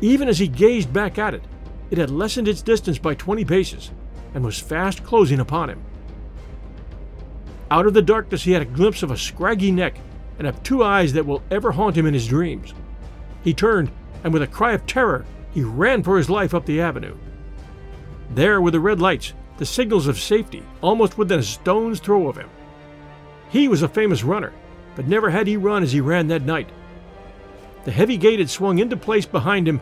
Even 0.00 0.28
as 0.28 0.38
he 0.38 0.48
gazed 0.48 0.92
back 0.92 1.18
at 1.18 1.34
it, 1.34 1.42
it 1.90 1.98
had 1.98 2.10
lessened 2.10 2.48
its 2.48 2.62
distance 2.62 2.98
by 2.98 3.14
twenty 3.14 3.44
paces 3.44 3.90
and 4.34 4.44
was 4.44 4.58
fast 4.58 5.04
closing 5.04 5.40
upon 5.40 5.70
him. 5.70 5.82
Out 7.70 7.86
of 7.86 7.94
the 7.94 8.02
darkness, 8.02 8.42
he 8.42 8.52
had 8.52 8.62
a 8.62 8.66
glimpse 8.66 9.02
of 9.02 9.10
a 9.10 9.16
scraggy 9.16 9.70
neck 9.70 9.98
and 10.38 10.46
of 10.46 10.62
two 10.62 10.82
eyes 10.82 11.12
that 11.12 11.26
will 11.26 11.42
ever 11.50 11.72
haunt 11.72 11.96
him 11.96 12.06
in 12.06 12.14
his 12.14 12.26
dreams. 12.26 12.74
He 13.46 13.54
turned, 13.54 13.92
and 14.24 14.32
with 14.32 14.42
a 14.42 14.48
cry 14.48 14.72
of 14.72 14.86
terror, 14.86 15.24
he 15.52 15.62
ran 15.62 16.02
for 16.02 16.18
his 16.18 16.28
life 16.28 16.52
up 16.52 16.66
the 16.66 16.80
avenue. 16.80 17.14
There 18.34 18.60
were 18.60 18.72
the 18.72 18.80
red 18.80 19.00
lights, 19.00 19.34
the 19.58 19.64
signals 19.64 20.08
of 20.08 20.18
safety, 20.18 20.64
almost 20.82 21.16
within 21.16 21.38
a 21.38 21.44
stone's 21.44 22.00
throw 22.00 22.26
of 22.26 22.36
him. 22.36 22.50
He 23.48 23.68
was 23.68 23.82
a 23.82 23.88
famous 23.88 24.24
runner, 24.24 24.52
but 24.96 25.06
never 25.06 25.30
had 25.30 25.46
he 25.46 25.56
run 25.56 25.84
as 25.84 25.92
he 25.92 26.00
ran 26.00 26.26
that 26.26 26.42
night. 26.42 26.68
The 27.84 27.92
heavy 27.92 28.16
gate 28.16 28.40
had 28.40 28.50
swung 28.50 28.80
into 28.80 28.96
place 28.96 29.26
behind 29.26 29.68
him, 29.68 29.80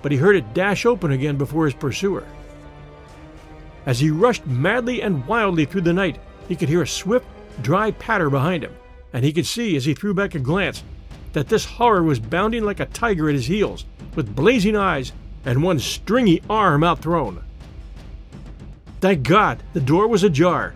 but 0.00 0.10
he 0.10 0.16
heard 0.16 0.36
it 0.36 0.54
dash 0.54 0.86
open 0.86 1.12
again 1.12 1.36
before 1.36 1.66
his 1.66 1.74
pursuer. 1.74 2.26
As 3.84 4.00
he 4.00 4.10
rushed 4.10 4.46
madly 4.46 5.02
and 5.02 5.26
wildly 5.26 5.66
through 5.66 5.82
the 5.82 5.92
night, 5.92 6.18
he 6.48 6.56
could 6.56 6.70
hear 6.70 6.80
a 6.80 6.86
swift, 6.86 7.26
dry 7.60 7.90
patter 7.90 8.30
behind 8.30 8.64
him, 8.64 8.74
and 9.12 9.22
he 9.22 9.34
could 9.34 9.44
see, 9.44 9.76
as 9.76 9.84
he 9.84 9.92
threw 9.92 10.14
back 10.14 10.34
a 10.34 10.38
glance, 10.38 10.82
that 11.32 11.48
this 11.48 11.64
horror 11.64 12.02
was 12.02 12.20
bounding 12.20 12.64
like 12.64 12.80
a 12.80 12.86
tiger 12.86 13.28
at 13.28 13.34
his 13.34 13.46
heels, 13.46 13.84
with 14.14 14.34
blazing 14.34 14.76
eyes 14.76 15.12
and 15.44 15.62
one 15.62 15.78
stringy 15.78 16.42
arm 16.48 16.84
outthrown. 16.84 17.42
Thank 19.00 19.24
God, 19.24 19.62
the 19.72 19.80
door 19.80 20.06
was 20.06 20.22
ajar. 20.22 20.74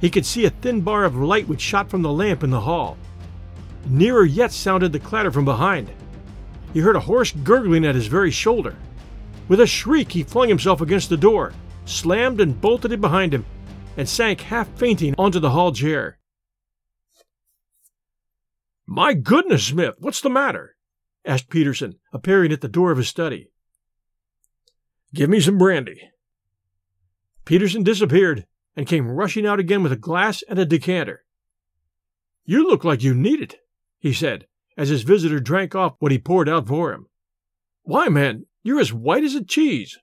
He 0.00 0.10
could 0.10 0.24
see 0.24 0.44
a 0.44 0.50
thin 0.50 0.80
bar 0.80 1.04
of 1.04 1.16
light 1.16 1.48
which 1.48 1.60
shot 1.60 1.90
from 1.90 2.02
the 2.02 2.12
lamp 2.12 2.42
in 2.42 2.50
the 2.50 2.60
hall. 2.60 2.96
Nearer 3.88 4.24
yet 4.24 4.52
sounded 4.52 4.92
the 4.92 4.98
clatter 4.98 5.30
from 5.30 5.44
behind. 5.44 5.90
He 6.72 6.80
heard 6.80 6.96
a 6.96 7.00
hoarse 7.00 7.32
gurgling 7.32 7.84
at 7.84 7.94
his 7.94 8.06
very 8.06 8.30
shoulder. 8.30 8.76
With 9.48 9.60
a 9.60 9.66
shriek, 9.66 10.12
he 10.12 10.22
flung 10.22 10.48
himself 10.48 10.80
against 10.80 11.08
the 11.08 11.16
door, 11.16 11.52
slammed 11.84 12.40
and 12.40 12.60
bolted 12.60 12.92
it 12.92 13.00
behind 13.00 13.32
him, 13.32 13.44
and 13.96 14.08
sank 14.08 14.40
half 14.40 14.68
fainting 14.76 15.14
onto 15.16 15.38
the 15.38 15.50
hall 15.50 15.72
chair. 15.72 16.18
My 18.86 19.14
goodness, 19.14 19.64
Smith, 19.64 19.94
what's 19.98 20.20
the 20.20 20.30
matter? 20.30 20.76
asked 21.24 21.50
Peterson, 21.50 21.98
appearing 22.12 22.52
at 22.52 22.60
the 22.60 22.68
door 22.68 22.92
of 22.92 22.98
his 22.98 23.08
study. 23.08 23.50
Give 25.12 25.28
me 25.28 25.40
some 25.40 25.58
brandy. 25.58 26.00
Peterson 27.44 27.82
disappeared 27.82 28.46
and 28.76 28.86
came 28.86 29.10
rushing 29.10 29.46
out 29.46 29.58
again 29.58 29.82
with 29.82 29.92
a 29.92 29.96
glass 29.96 30.42
and 30.48 30.58
a 30.58 30.64
decanter. 30.64 31.24
You 32.44 32.68
look 32.68 32.84
like 32.84 33.02
you 33.02 33.14
need 33.14 33.40
it, 33.40 33.56
he 33.98 34.12
said, 34.12 34.46
as 34.76 34.88
his 34.88 35.02
visitor 35.02 35.40
drank 35.40 35.74
off 35.74 35.96
what 35.98 36.12
he 36.12 36.18
poured 36.18 36.48
out 36.48 36.68
for 36.68 36.92
him. 36.92 37.06
Why, 37.82 38.08
man, 38.08 38.46
you're 38.62 38.80
as 38.80 38.92
white 38.92 39.24
as 39.24 39.34
a 39.34 39.44
cheese. 39.44 39.98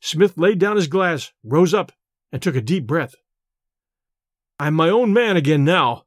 Smith 0.00 0.36
laid 0.36 0.58
down 0.58 0.76
his 0.76 0.88
glass, 0.88 1.32
rose 1.44 1.72
up, 1.72 1.92
and 2.32 2.42
took 2.42 2.56
a 2.56 2.60
deep 2.60 2.86
breath. 2.86 3.14
I'm 4.58 4.74
my 4.74 4.88
own 4.88 5.12
man 5.12 5.36
again 5.36 5.64
now, 5.64 6.04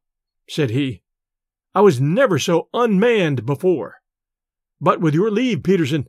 said 0.49 0.71
he. 0.71 1.03
I 1.77 1.81
was 1.81 2.01
never 2.01 2.39
so 2.39 2.69
unmanned 2.73 3.45
before. 3.45 3.97
But 4.81 4.99
with 4.99 5.13
your 5.13 5.29
leave, 5.29 5.61
Peterson, 5.61 6.07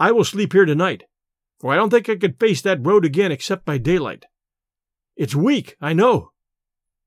I 0.00 0.10
will 0.10 0.24
sleep 0.24 0.54
here 0.54 0.64
tonight 0.64 1.02
for 1.60 1.70
I 1.70 1.76
don't 1.76 1.90
think 1.90 2.08
I 2.08 2.16
could 2.16 2.40
face 2.40 2.62
that 2.62 2.86
road 2.86 3.04
again 3.04 3.30
except 3.30 3.66
by 3.66 3.76
daylight. 3.76 4.24
It's 5.14 5.34
weak, 5.34 5.76
I 5.82 5.92
know, 5.92 6.30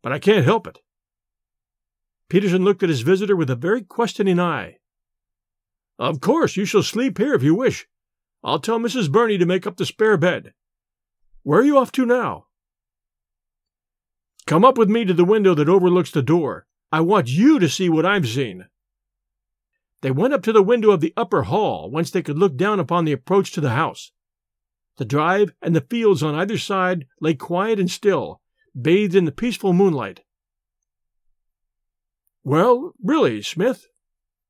but 0.03 0.11
I 0.11 0.19
can't 0.19 0.45
help 0.45 0.67
it. 0.67 0.81
Peterson 2.29 2.63
looked 2.63 2.83
at 2.83 2.89
his 2.89 3.01
visitor 3.01 3.35
with 3.35 3.49
a 3.49 3.55
very 3.55 3.81
questioning 3.81 4.39
eye. 4.39 4.77
Of 5.97 6.21
course, 6.21 6.55
you 6.55 6.65
shall 6.65 6.83
sleep 6.83 7.17
here 7.17 7.33
if 7.33 7.41
you 7.41 7.55
wish. 7.55 7.87
I'll 8.43 8.59
tell 8.59 8.77
Mrs. 8.77 9.11
Burney 9.11 9.39
to 9.39 9.47
make 9.47 9.65
up 9.65 9.77
the 9.77 9.85
spare 9.87 10.15
bed. 10.15 10.53
Where 11.41 11.61
are 11.61 11.65
you 11.65 11.79
off 11.79 11.91
to 11.93 12.05
now? 12.05 12.45
Come 14.45 14.63
up 14.63 14.77
with 14.77 14.91
me 14.91 15.05
to 15.05 15.13
the 15.15 15.25
window 15.25 15.55
that 15.55 15.67
overlooks 15.67 16.11
the 16.11 16.21
door. 16.21 16.67
I 16.95 17.01
want 17.01 17.27
you 17.27 17.59
to 17.59 17.67
see 17.67 17.89
what 17.89 18.05
I've 18.05 18.25
seen. 18.25 18.67
They 20.01 20.11
went 20.11 20.33
up 20.33 20.43
to 20.43 20.53
the 20.53 20.63
window 20.63 20.91
of 20.91 21.01
the 21.01 21.11
upper 21.17 21.43
hall, 21.43 21.91
whence 21.91 22.09
they 22.09 22.21
could 22.21 22.37
look 22.37 22.55
down 22.55 22.79
upon 22.79 23.03
the 23.03 23.11
approach 23.11 23.51
to 23.51 23.59
the 23.59 23.71
house. 23.71 24.13
The 24.95 25.03
drive 25.03 25.51
and 25.61 25.75
the 25.75 25.81
fields 25.81 26.23
on 26.23 26.35
either 26.35 26.57
side 26.57 27.05
lay 27.19 27.33
quiet 27.33 27.81
and 27.81 27.91
still, 27.91 28.39
bathed 28.81 29.13
in 29.13 29.25
the 29.25 29.33
peaceful 29.33 29.73
moonlight. 29.73 30.21
Well, 32.45 32.93
really, 33.03 33.41
Smith, 33.41 33.87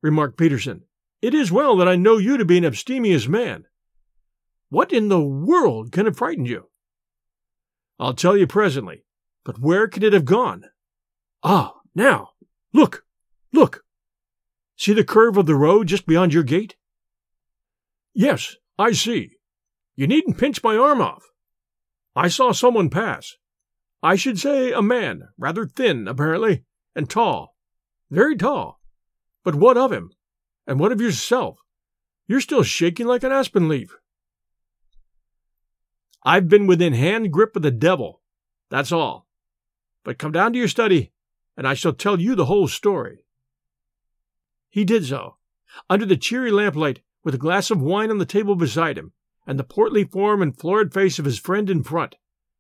remarked 0.04 0.38
Peterson, 0.38 0.84
it 1.24 1.34
is 1.34 1.52
well 1.52 1.76
that 1.78 1.88
I 1.88 1.96
know 1.96 2.20
you 2.20 2.38
to 2.38 2.46
be 2.46 2.60
an 2.60 2.66
abstemious 2.66 3.28
man. 3.28 3.66
What 4.70 4.94
in 4.94 5.08
the 5.08 5.20
world 5.20 5.92
can 5.92 6.06
have 6.06 6.18
frightened 6.18 6.48
you? 6.48 6.70
I'll 8.00 8.14
tell 8.14 8.38
you 8.38 8.46
presently, 8.46 9.04
but 9.44 9.58
where 9.58 9.88
could 9.88 10.04
it 10.04 10.14
have 10.14 10.26
gone? 10.26 10.66
Ah, 11.42 11.74
now, 11.96 12.34
look, 12.76 13.06
look! 13.54 13.84
See 14.76 14.94
the 14.94 15.04
curve 15.04 15.38
of 15.38 15.46
the 15.46 15.56
road 15.56 15.88
just 15.88 16.06
beyond 16.06 16.34
your 16.34 16.44
gate? 16.44 16.76
Yes, 18.14 18.56
I 18.78 18.92
see. 18.92 19.32
You 19.96 20.08
needn't 20.08 20.38
pinch 20.38 20.62
my 20.62 20.76
arm 20.76 21.02
off. 21.02 21.24
I 22.16 22.28
saw 22.28 22.52
someone 22.52 22.90
pass. 22.90 23.36
I 24.04 24.16
should 24.16 24.40
say 24.40 24.72
a 24.72 24.82
man, 24.82 25.30
rather 25.38 25.66
thin, 25.66 26.08
apparently, 26.08 26.66
and 26.96 27.10
tall. 27.10 27.56
Very 28.12 28.36
tall. 28.36 28.80
But 29.44 29.56
what 29.56 29.78
of 29.78 29.92
him? 29.92 30.12
And 30.68 30.80
what 30.80 30.92
of 30.92 31.02
yourself? 31.02 31.58
You're 32.28 32.42
still 32.42 32.64
shaking 32.64 33.08
like 33.08 33.24
an 33.24 33.32
aspen 33.32 33.70
leaf. 33.70 33.96
I've 36.24 36.50
been 36.50 36.68
within 36.68 36.94
hand 36.94 37.32
grip 37.32 37.56
of 37.56 37.62
the 37.62 37.72
devil. 37.72 38.22
That's 38.70 38.92
all. 38.92 39.28
But 40.04 40.18
come 40.18 40.32
down 40.32 40.54
to 40.54 40.60
your 40.60 40.68
study, 40.68 41.12
and 41.58 41.68
I 41.68 41.74
shall 41.74 41.94
tell 41.94 42.20
you 42.20 42.36
the 42.36 42.46
whole 42.46 42.68
story. 42.68 43.26
He 44.70 44.84
did 44.84 45.06
so, 45.06 45.38
under 45.90 46.06
the 46.06 46.18
cheery 46.18 46.52
lamplight, 46.52 47.02
with 47.24 47.34
a 47.34 47.40
glass 47.40 47.72
of 47.72 47.82
wine 47.82 48.12
on 48.12 48.18
the 48.18 48.26
table 48.26 48.56
beside 48.56 48.98
him, 48.98 49.14
and 49.48 49.58
the 49.58 49.64
portly 49.64 50.04
form 50.04 50.42
and 50.42 50.58
florid 50.58 50.94
face 50.94 51.18
of 51.20 51.26
his 51.26 51.40
friend 51.40 51.70
in 51.70 51.84
front. 51.84 52.16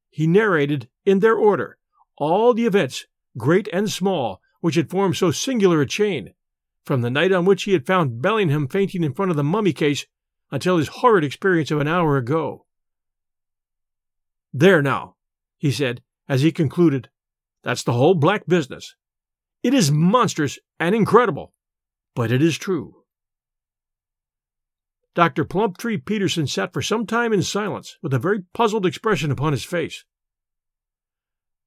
He 0.09 0.27
narrated, 0.27 0.87
in 1.05 1.19
their 1.19 1.35
order, 1.35 1.77
all 2.17 2.53
the 2.53 2.65
events, 2.65 3.05
great 3.37 3.67
and 3.73 3.91
small, 3.91 4.41
which 4.61 4.75
had 4.75 4.89
formed 4.89 5.17
so 5.17 5.31
singular 5.31 5.81
a 5.81 5.85
chain, 5.85 6.33
from 6.83 7.01
the 7.01 7.09
night 7.09 7.31
on 7.31 7.45
which 7.45 7.63
he 7.63 7.73
had 7.73 7.85
found 7.85 8.21
Bellingham 8.21 8.67
fainting 8.67 9.03
in 9.03 9.13
front 9.13 9.31
of 9.31 9.37
the 9.37 9.43
mummy 9.43 9.73
case 9.73 10.05
until 10.51 10.77
his 10.77 10.87
horrid 10.87 11.23
experience 11.23 11.71
of 11.71 11.81
an 11.81 11.87
hour 11.87 12.17
ago. 12.17 12.65
There 14.53 14.81
now, 14.81 15.15
he 15.57 15.71
said, 15.71 16.01
as 16.29 16.41
he 16.41 16.51
concluded, 16.51 17.09
that's 17.65 17.83
the 17.83 17.93
whole 17.93 18.13
black 18.13 18.45
business. 18.45 18.95
It 19.63 19.73
is 19.73 19.91
monstrous 19.91 20.59
and 20.79 20.93
incredible, 20.93 21.51
but 22.15 22.31
it 22.31 22.41
is 22.41 22.59
true. 22.59 23.01
Dr. 25.15 25.45
Plumptree 25.45 26.05
Peterson 26.05 26.45
sat 26.45 26.71
for 26.71 26.83
some 26.83 27.07
time 27.07 27.33
in 27.33 27.41
silence, 27.41 27.97
with 28.03 28.13
a 28.13 28.19
very 28.19 28.43
puzzled 28.53 28.85
expression 28.85 29.31
upon 29.31 29.51
his 29.51 29.65
face. 29.65 30.05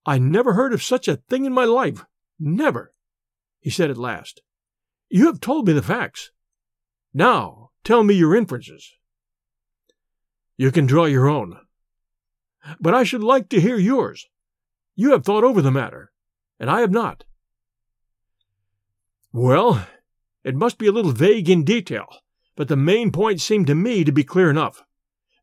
I 0.07 0.19
never 0.19 0.53
heard 0.53 0.73
of 0.73 0.83
such 0.83 1.09
a 1.09 1.17
thing 1.17 1.45
in 1.45 1.53
my 1.53 1.65
life. 1.65 2.05
Never, 2.39 2.95
he 3.59 3.71
said 3.71 3.91
at 3.91 3.99
last. 3.99 4.43
You 5.09 5.27
have 5.27 5.41
told 5.41 5.67
me 5.67 5.73
the 5.73 5.83
facts. 5.83 6.31
Now, 7.13 7.71
tell 7.83 8.05
me 8.05 8.15
your 8.15 8.37
inferences. 8.37 8.95
You 10.57 10.71
can 10.71 10.87
draw 10.87 11.07
your 11.07 11.29
own. 11.29 11.59
But 12.79 12.95
I 12.95 13.03
should 13.03 13.25
like 13.25 13.49
to 13.49 13.61
hear 13.61 13.79
yours. 13.79 14.29
You 15.01 15.13
have 15.13 15.25
thought 15.25 15.45
over 15.45 15.63
the 15.63 15.71
matter, 15.71 16.11
and 16.59 16.69
I 16.69 16.81
have 16.81 16.91
not. 16.91 17.23
Well, 19.33 19.87
it 20.43 20.57
must 20.57 20.77
be 20.77 20.89
a 20.89 20.93
little 20.93 21.13
vague 21.13 21.49
in 21.49 21.63
detail, 21.63 22.09
but 22.57 22.67
the 22.67 22.75
main 22.75 23.13
point 23.13 23.41
seemed 23.41 23.69
to 23.69 23.77
me 23.77 24.03
to 24.03 24.11
be 24.11 24.25
clear 24.25 24.51
enough. 24.51 24.83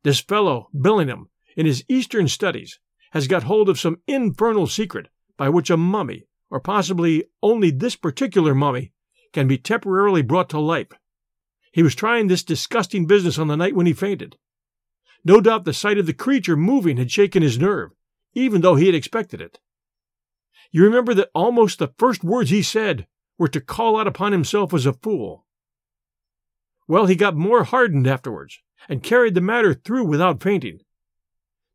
This 0.04 0.20
fellow, 0.20 0.68
Bellingham, 0.74 1.30
in 1.56 1.66
his 1.66 1.86
Eastern 1.88 2.28
studies, 2.28 2.80
has 3.12 3.30
got 3.30 3.44
hold 3.44 3.70
of 3.70 3.80
some 3.80 4.02
infernal 4.08 4.68
secret 4.68 5.08
by 5.38 5.48
which 5.48 5.70
a 5.70 5.78
mummy, 5.78 6.28
or 6.50 6.60
possibly 6.60 7.24
only 7.42 7.72
this 7.72 7.96
particular 7.96 8.54
mummy, 8.54 8.92
can 9.32 9.48
be 9.48 9.58
temporarily 9.58 10.22
brought 10.22 10.50
to 10.50 10.60
life. 10.60 10.92
He 11.72 11.82
was 11.82 11.96
trying 11.96 12.28
this 12.28 12.44
disgusting 12.44 13.08
business 13.08 13.40
on 13.40 13.48
the 13.48 13.56
night 13.56 13.74
when 13.74 13.86
he 13.86 13.94
fainted. 13.94 14.36
No 15.24 15.40
doubt 15.40 15.64
the 15.64 15.72
sight 15.72 15.98
of 15.98 16.08
the 16.08 16.14
creature 16.14 16.58
moving 16.58 16.98
had 16.98 17.10
shaken 17.10 17.42
his 17.42 17.58
nerve, 17.58 17.92
even 18.36 18.62
though 18.62 18.76
he 18.76 18.86
had 18.86 18.96
expected 18.96 19.42
it. 19.42 19.60
You 20.72 20.84
remember 20.84 21.14
that 21.16 21.32
almost 21.34 21.80
the 21.80 21.94
first 21.98 22.24
words 22.24 22.50
he 22.50 22.62
said 22.62 23.08
were 23.38 23.48
to 23.48 23.62
call 23.62 23.98
out 23.98 24.08
upon 24.08 24.34
himself 24.34 24.74
as 24.74 24.86
a 24.86 24.94
fool. 24.94 25.46
Well, 26.88 27.08
he 27.08 27.16
got 27.16 27.36
more 27.36 27.64
hardened 27.64 28.06
afterwards, 28.06 28.60
and 28.88 29.02
carried 29.02 29.34
the 29.34 29.42
matter 29.42 29.74
through 29.74 30.06
without 30.06 30.44
fainting. 30.44 30.80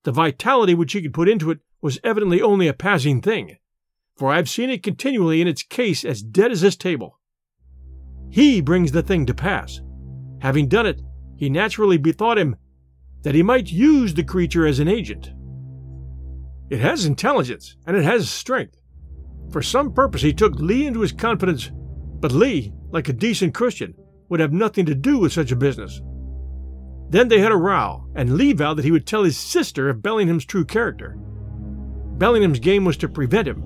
The 0.05 0.13
vitality 0.13 0.75
which 0.75 0.93
he 0.93 1.03
could 1.03 1.15
put 1.15 1.29
into 1.29 1.51
it 1.51 1.59
was 1.83 1.99
evidently 2.05 2.41
only 2.41 2.69
a 2.69 2.75
passing 2.75 3.21
thing, 3.21 3.57
for 4.17 4.31
I 4.31 4.37
have 4.37 4.49
seen 4.49 4.71
it 4.71 4.83
continually 4.83 5.41
in 5.41 5.49
its 5.49 5.63
case 5.63 6.05
as 6.05 6.23
dead 6.23 6.53
as 6.53 6.61
this 6.61 6.77
table. 6.77 7.19
He 8.31 8.61
brings 8.61 8.93
the 8.93 9.03
thing 9.03 9.27
to 9.27 9.35
pass. 9.35 9.81
Having 10.41 10.69
done 10.69 10.87
it, 10.87 11.03
he 11.37 11.51
naturally 11.51 11.99
bethought 11.99 12.39
him 12.39 12.57
that 13.23 13.35
he 13.35 13.43
might 13.43 13.73
use 13.73 14.15
the 14.15 14.25
creature 14.25 14.67
as 14.67 14.79
an 14.79 14.89
agent. 14.89 15.33
It 16.71 16.81
has 16.81 17.05
intelligence, 17.05 17.77
and 17.87 17.97
it 17.97 18.05
has 18.05 18.31
strength, 18.31 18.81
For 19.51 19.63
some 19.63 19.93
purpose, 19.93 20.23
he 20.23 20.33
took 20.33 20.55
Lee 20.55 20.87
into 20.87 21.01
his 21.01 21.11
confidence, 21.11 21.71
but 22.21 22.31
Lee, 22.31 22.73
like 22.91 23.09
a 23.09 23.13
decent 23.13 23.53
Christian, 23.53 23.95
would 24.29 24.39
have 24.39 24.53
nothing 24.53 24.87
to 24.87 24.95
do 24.95 25.19
with 25.19 25.33
such 25.33 25.51
a 25.51 25.57
business. 25.57 26.01
Then 27.09 27.27
they 27.27 27.41
had 27.41 27.51
a 27.51 27.57
row, 27.57 28.07
and 28.15 28.35
Lee 28.35 28.53
vowed 28.53 28.75
that 28.75 28.85
he 28.85 28.93
would 28.93 29.07
tell 29.07 29.25
his 29.25 29.37
sister 29.37 29.89
of 29.89 30.03
Bellingham's 30.03 30.45
true 30.45 30.65
character. 30.65 31.17
Bellingham's 32.19 32.61
game 32.61 32.85
was 32.85 32.97
to 32.99 33.09
prevent 33.09 33.49
him, 33.49 33.65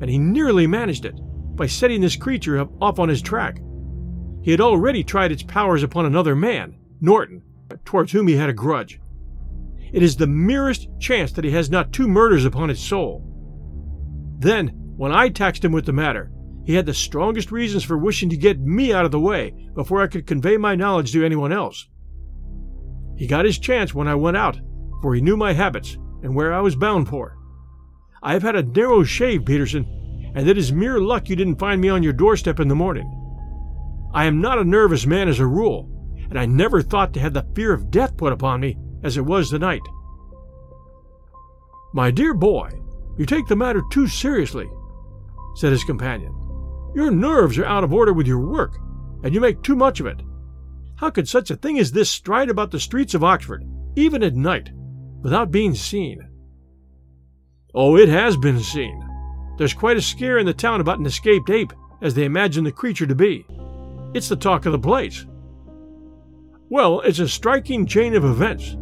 and 0.00 0.08
he 0.08 0.18
nearly 0.18 0.66
managed 0.66 1.04
it 1.04 1.20
by 1.56 1.66
setting 1.66 2.00
this 2.00 2.16
creature 2.16 2.66
off 2.80 2.98
on 2.98 3.10
his 3.10 3.20
track. 3.20 3.60
He 4.40 4.50
had 4.50 4.62
already 4.62 5.04
tried 5.04 5.32
its 5.32 5.42
powers 5.42 5.82
upon 5.82 6.06
another 6.06 6.34
man, 6.34 6.78
Norton, 7.02 7.42
towards 7.84 8.12
whom 8.12 8.28
he 8.28 8.36
had 8.36 8.48
a 8.48 8.54
grudge. 8.54 9.00
It 9.92 10.02
is 10.02 10.16
the 10.16 10.26
merest 10.26 10.88
chance 10.98 11.32
that 11.32 11.44
he 11.44 11.50
has 11.52 11.70
not 11.70 11.92
two 11.92 12.08
murders 12.08 12.44
upon 12.44 12.68
his 12.68 12.80
soul. 12.80 13.22
Then, 14.38 14.68
when 14.96 15.12
I 15.12 15.28
taxed 15.28 15.64
him 15.64 15.72
with 15.72 15.86
the 15.86 15.92
matter, 15.92 16.30
he 16.64 16.74
had 16.74 16.86
the 16.86 16.94
strongest 16.94 17.52
reasons 17.52 17.84
for 17.84 17.96
wishing 17.96 18.28
to 18.30 18.36
get 18.36 18.60
me 18.60 18.92
out 18.92 19.04
of 19.04 19.12
the 19.12 19.20
way 19.20 19.54
before 19.74 20.02
I 20.02 20.08
could 20.08 20.26
convey 20.26 20.56
my 20.56 20.74
knowledge 20.74 21.12
to 21.12 21.24
anyone 21.24 21.52
else. 21.52 21.88
He 23.16 23.26
got 23.26 23.44
his 23.44 23.58
chance 23.58 23.94
when 23.94 24.08
I 24.08 24.16
went 24.16 24.36
out, 24.36 24.60
for 25.00 25.14
he 25.14 25.20
knew 25.20 25.36
my 25.36 25.52
habits 25.52 25.96
and 26.22 26.34
where 26.34 26.52
I 26.52 26.60
was 26.60 26.74
bound 26.74 27.08
for. 27.08 27.36
I 28.22 28.32
have 28.32 28.42
had 28.42 28.56
a 28.56 28.62
narrow 28.62 29.04
shave, 29.04 29.44
Peterson, 29.44 29.86
and 30.34 30.48
it 30.48 30.58
is 30.58 30.72
mere 30.72 31.00
luck 31.00 31.28
you 31.28 31.36
didn't 31.36 31.58
find 31.58 31.80
me 31.80 31.88
on 31.88 32.02
your 32.02 32.12
doorstep 32.12 32.58
in 32.58 32.68
the 32.68 32.74
morning. 32.74 33.08
I 34.12 34.24
am 34.24 34.40
not 34.40 34.58
a 34.58 34.64
nervous 34.64 35.06
man 35.06 35.28
as 35.28 35.38
a 35.38 35.46
rule, 35.46 35.88
and 36.28 36.38
I 36.38 36.46
never 36.46 36.82
thought 36.82 37.14
to 37.14 37.20
have 37.20 37.32
the 37.32 37.46
fear 37.54 37.72
of 37.72 37.90
death 37.90 38.16
put 38.16 38.32
upon 38.32 38.60
me 38.60 38.76
as 39.06 39.16
it 39.16 39.24
was 39.24 39.50
the 39.50 39.58
night. 39.58 39.82
My 41.94 42.10
dear 42.10 42.34
boy, 42.34 42.70
you 43.16 43.24
take 43.24 43.46
the 43.46 43.56
matter 43.56 43.82
too 43.90 44.08
seriously, 44.08 44.68
said 45.54 45.72
his 45.72 45.84
companion. 45.84 46.34
Your 46.94 47.10
nerves 47.10 47.56
are 47.56 47.64
out 47.64 47.84
of 47.84 47.92
order 47.92 48.12
with 48.12 48.26
your 48.26 48.40
work, 48.40 48.76
and 49.22 49.32
you 49.32 49.40
make 49.40 49.62
too 49.62 49.76
much 49.76 50.00
of 50.00 50.06
it. 50.06 50.20
How 50.96 51.10
could 51.10 51.28
such 51.28 51.50
a 51.50 51.56
thing 51.56 51.78
as 51.78 51.92
this 51.92 52.10
stride 52.10 52.50
about 52.50 52.70
the 52.70 52.80
streets 52.80 53.14
of 53.14 53.22
Oxford, 53.22 53.64
even 53.94 54.22
at 54.22 54.34
night, 54.34 54.70
without 55.22 55.50
being 55.50 55.74
seen? 55.74 56.28
Oh, 57.74 57.96
it 57.96 58.08
has 58.08 58.36
been 58.36 58.60
seen. 58.60 59.02
There's 59.56 59.74
quite 59.74 59.96
a 59.96 60.02
scare 60.02 60.38
in 60.38 60.46
the 60.46 60.54
town 60.54 60.80
about 60.80 60.98
an 60.98 61.06
escaped 61.06 61.48
ape, 61.48 61.72
as 62.02 62.14
they 62.14 62.24
imagine 62.24 62.64
the 62.64 62.72
creature 62.72 63.06
to 63.06 63.14
be. 63.14 63.46
It's 64.14 64.28
the 64.28 64.36
talk 64.36 64.66
of 64.66 64.72
the 64.72 64.78
place. 64.78 65.24
Well, 66.68 67.00
it's 67.00 67.20
a 67.20 67.28
striking 67.28 67.86
chain 67.86 68.14
of 68.14 68.24
events. 68.24 68.76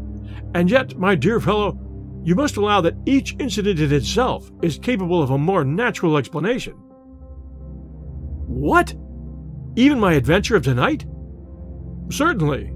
And 0.55 0.71
yet, 0.71 0.97
my 0.97 1.15
dear 1.15 1.41
fellow, 1.41 1.79
you 2.25 2.35
must 2.35 2.57
allow 2.57 2.81
that 2.81 2.97
each 3.05 3.37
incident 3.39 3.81
in 3.81 3.93
itself 3.93 4.51
is 4.63 4.79
capable 4.79 5.23
of 5.23 5.31
a 5.31 5.39
more 5.39 5.65
natural 5.65 6.17
explanation. 6.17 6.73
What? 8.47 8.95
Even 9.77 9.99
my 10.01 10.15
adventure 10.15 10.57
of 10.57 10.63
tonight? 10.63 11.05
Certainly. 12.11 12.73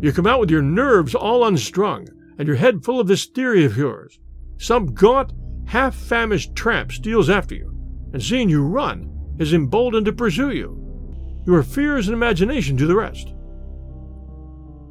You 0.00 0.12
come 0.12 0.26
out 0.26 0.40
with 0.40 0.50
your 0.50 0.62
nerves 0.62 1.14
all 1.14 1.46
unstrung 1.46 2.08
and 2.38 2.48
your 2.48 2.56
head 2.56 2.84
full 2.84 2.98
of 2.98 3.06
this 3.06 3.26
theory 3.26 3.64
of 3.64 3.76
yours. 3.76 4.18
Some 4.56 4.94
gaunt, 4.94 5.32
half 5.66 5.94
famished 5.94 6.56
tramp 6.56 6.90
steals 6.90 7.28
after 7.30 7.54
you, 7.54 7.70
and 8.12 8.22
seeing 8.22 8.48
you 8.48 8.64
run, 8.64 9.10
is 9.38 9.52
emboldened 9.52 10.06
to 10.06 10.12
pursue 10.12 10.50
you. 10.50 11.42
Your 11.46 11.62
fears 11.62 12.08
and 12.08 12.14
imagination 12.14 12.76
do 12.76 12.86
the 12.86 12.96
rest. 12.96 13.34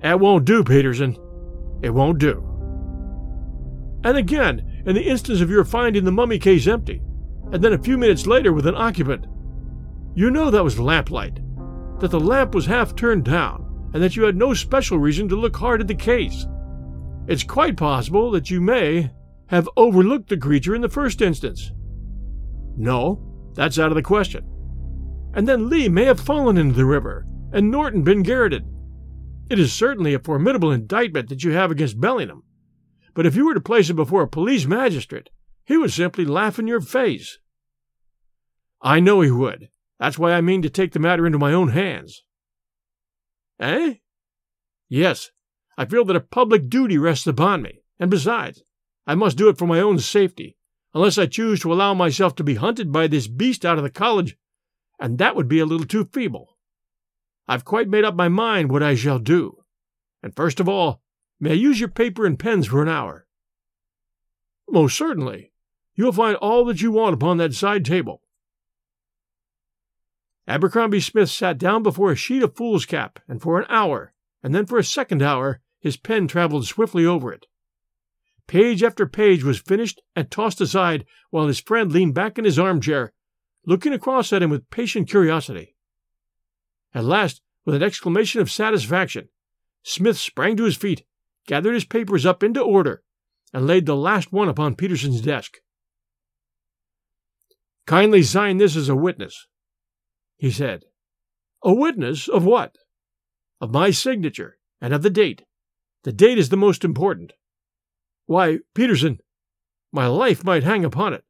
That 0.02 0.20
won't 0.20 0.46
do, 0.46 0.64
Peterson. 0.64 1.18
It 1.84 1.94
won't 1.94 2.18
do. 2.18 2.50
And 4.04 4.18
again, 4.18 4.84
in 4.86 4.96
the 4.96 5.04
instance 5.04 5.42
of 5.42 5.50
your 5.50 5.66
finding 5.66 6.06
the 6.06 6.12
mummy 6.12 6.40
case 6.40 6.66
empty, 6.66 7.02
and 7.52 7.64
then 7.64 7.74
a 7.74 7.78
few 7.78 7.98
minutes 7.98 8.26
later 8.26 8.54
with 8.54 8.66
an 8.66 8.76
occupant, 8.76 9.28
you 10.16 10.32
know 10.32 10.50
that 10.50 10.64
was 10.64 10.80
lamplight, 10.80 11.40
that 12.00 12.10
the 12.10 12.20
lamp 12.20 12.56
was 12.56 12.66
half 12.66 12.96
turned 12.96 13.26
down, 13.26 13.90
and 13.94 14.02
that 14.02 14.16
you 14.16 14.24
had 14.24 14.36
no 14.36 14.54
special 14.54 14.98
reason 14.98 15.28
to 15.30 15.36
look 15.36 15.56
hard 15.56 15.82
at 15.82 15.88
the 15.88 15.96
case. 15.96 16.48
It's 17.28 17.44
quite 17.44 17.78
possible 17.78 18.32
that 18.32 18.50
you 18.50 18.60
may 18.60 19.12
have 19.48 19.70
overlooked 19.78 20.30
the 20.30 20.38
creature 20.38 20.76
in 20.76 20.82
the 20.82 20.90
first 20.90 21.22
instance. 21.22 21.72
No, 22.78 23.22
that's 23.54 23.78
out 23.78 23.92
of 23.92 23.96
the 23.96 24.02
question. 24.02 24.46
And 25.34 25.48
then 25.48 25.70
Lee 25.70 25.90
may 25.90 26.06
have 26.06 26.20
fallen 26.20 26.58
into 26.58 26.76
the 26.76 26.86
river, 26.86 27.26
and 27.52 27.70
Norton 27.70 28.04
been 28.04 28.24
garroted. 28.24 28.66
It 29.50 29.60
is 29.60 29.74
certainly 29.74 30.14
a 30.14 30.20
formidable 30.20 30.72
indictment 30.72 31.30
that 31.30 31.44
you 31.44 31.52
have 31.52 31.70
against 31.70 32.00
Bellingham. 32.00 32.44
But 33.14 33.26
if 33.26 33.36
you 33.36 33.46
were 33.46 33.54
to 33.54 33.62
place 33.62 33.90
it 33.90 33.96
before 33.96 34.24
a 34.24 34.28
police 34.28 34.66
magistrate, 34.66 35.30
he 35.66 35.78
would 35.78 35.92
simply 35.92 36.26
laugh 36.26 36.60
in 36.60 36.68
your 36.68 36.82
face. 36.82 37.40
I 38.82 39.00
know 39.00 39.22
he 39.22 39.32
would. 39.32 39.70
That's 40.00 40.18
why 40.18 40.34
I 40.34 40.42
mean 40.42 40.62
to 40.64 40.70
take 40.70 40.92
the 40.92 41.00
matter 41.00 41.26
into 41.26 41.38
my 41.38 41.54
own 41.54 41.70
hands. 41.70 42.24
Eh? 43.60 43.96
Yes, 44.90 45.32
I 45.78 45.86
feel 45.86 46.04
that 46.06 46.16
a 46.16 46.22
public 46.22 46.70
duty 46.70 46.98
rests 46.98 47.28
upon 47.28 47.62
me, 47.62 47.84
and 48.00 48.12
besides, 48.12 48.64
I 49.08 49.16
must 49.16 49.38
do 49.38 49.50
it 49.50 49.58
for 49.58 49.68
my 49.68 49.80
own 49.80 50.00
safety, 50.00 50.58
unless 50.94 51.18
I 51.18 51.26
choose 51.26 51.62
to 51.62 51.72
allow 51.72 51.94
myself 51.94 52.36
to 52.36 52.44
be 52.44 52.56
hunted 52.56 52.92
by 52.92 53.08
this 53.08 53.28
beast 53.28 53.66
out 53.66 53.78
of 53.78 53.84
the 53.84 53.90
college, 53.90 54.38
and 55.00 55.18
that 55.18 55.36
would 55.36 55.48
be 55.48 55.60
a 55.60 55.66
little 55.66 55.86
too 55.86 56.06
feeble. 56.12 56.53
I've 57.48 57.66
quite 57.66 57.90
made 57.90 58.06
up 58.06 58.16
my 58.16 58.30
mind 58.30 58.72
what 58.72 58.84
I 58.84 58.96
shall 58.96 59.20
do. 59.20 59.64
And 60.22 60.36
first 60.36 60.60
of 60.60 60.70
all, 60.70 61.02
may 61.40 61.52
I 61.52 61.54
use 61.54 61.80
your 61.80 61.90
paper 61.90 62.26
and 62.26 62.40
pens 62.40 62.68
for 62.68 62.82
an 62.82 62.90
hour? 62.90 63.28
Most 64.70 64.98
certainly. 64.98 65.52
You'll 65.96 66.14
find 66.14 66.36
all 66.38 66.66
that 66.66 66.82
you 66.82 66.92
want 66.92 67.14
upon 67.14 67.38
that 67.38 67.54
side 67.54 67.86
table. 67.86 68.22
Abercrombie 70.48 71.00
Smith 71.00 71.30
sat 71.30 71.58
down 71.58 71.84
before 71.84 72.12
a 72.12 72.16
sheet 72.16 72.44
of 72.44 72.56
foolscap, 72.56 73.20
and 73.28 73.42
for 73.42 73.60
an 73.60 73.66
hour, 73.70 74.14
and 74.42 74.54
then 74.54 74.66
for 74.66 74.78
a 74.78 74.84
second 74.84 75.22
hour, 75.22 75.62
his 75.80 75.96
pen 75.96 76.28
traveled 76.28 76.66
swiftly 76.66 77.06
over 77.06 77.32
it. 77.32 77.46
Page 78.48 78.84
after 78.84 79.06
page 79.06 79.44
was 79.44 79.60
finished 79.60 80.02
and 80.16 80.30
tossed 80.30 80.60
aside 80.60 81.06
while 81.30 81.48
his 81.48 81.62
friend 81.62 81.92
leaned 81.92 82.14
back 82.14 82.38
in 82.38 82.46
his 82.46 82.60
armchair, 82.60 83.14
looking 83.66 83.94
across 83.94 84.34
at 84.34 84.44
him 84.44 84.50
with 84.50 84.70
patient 84.70 85.10
curiosity. 85.10 85.76
At 86.94 87.06
last, 87.06 87.42
with 87.66 87.76
an 87.76 87.84
exclamation 87.84 88.42
of 88.42 88.52
satisfaction, 88.52 89.30
Smith 89.84 90.18
sprang 90.18 90.58
to 90.58 90.66
his 90.66 90.78
feet, 90.78 91.04
gathered 91.48 91.74
his 91.74 91.86
papers 91.86 92.26
up 92.26 92.44
into 92.44 92.62
order, 92.62 93.04
and 93.54 93.68
laid 93.68 93.86
the 93.86 93.96
last 93.96 94.32
one 94.32 94.50
upon 94.50 94.76
Peterson's 94.76 95.22
desk. 95.22 95.58
Kindly 97.86 98.24
sign 98.24 98.58
this 98.58 98.76
as 98.76 98.90
a 98.90 98.96
witness, 98.96 99.48
he 100.38 100.52
said. 100.52 100.84
A 101.64 101.74
witness 101.74 102.28
of 102.28 102.46
what? 102.46 102.76
Of 103.60 103.72
my 103.72 103.92
signature 103.92 104.58
and 104.82 104.94
of 104.94 105.02
the 105.02 105.10
date. 105.10 105.44
The 106.04 106.12
date 106.12 106.38
is 106.38 106.50
the 106.50 106.58
most 106.58 106.84
important. 106.84 107.34
Why, 108.26 108.60
Peterson, 108.74 109.20
my 109.92 110.08
life 110.08 110.44
might 110.44 110.64
hang 110.64 110.84
upon 110.84 111.14
it. 111.14 111.24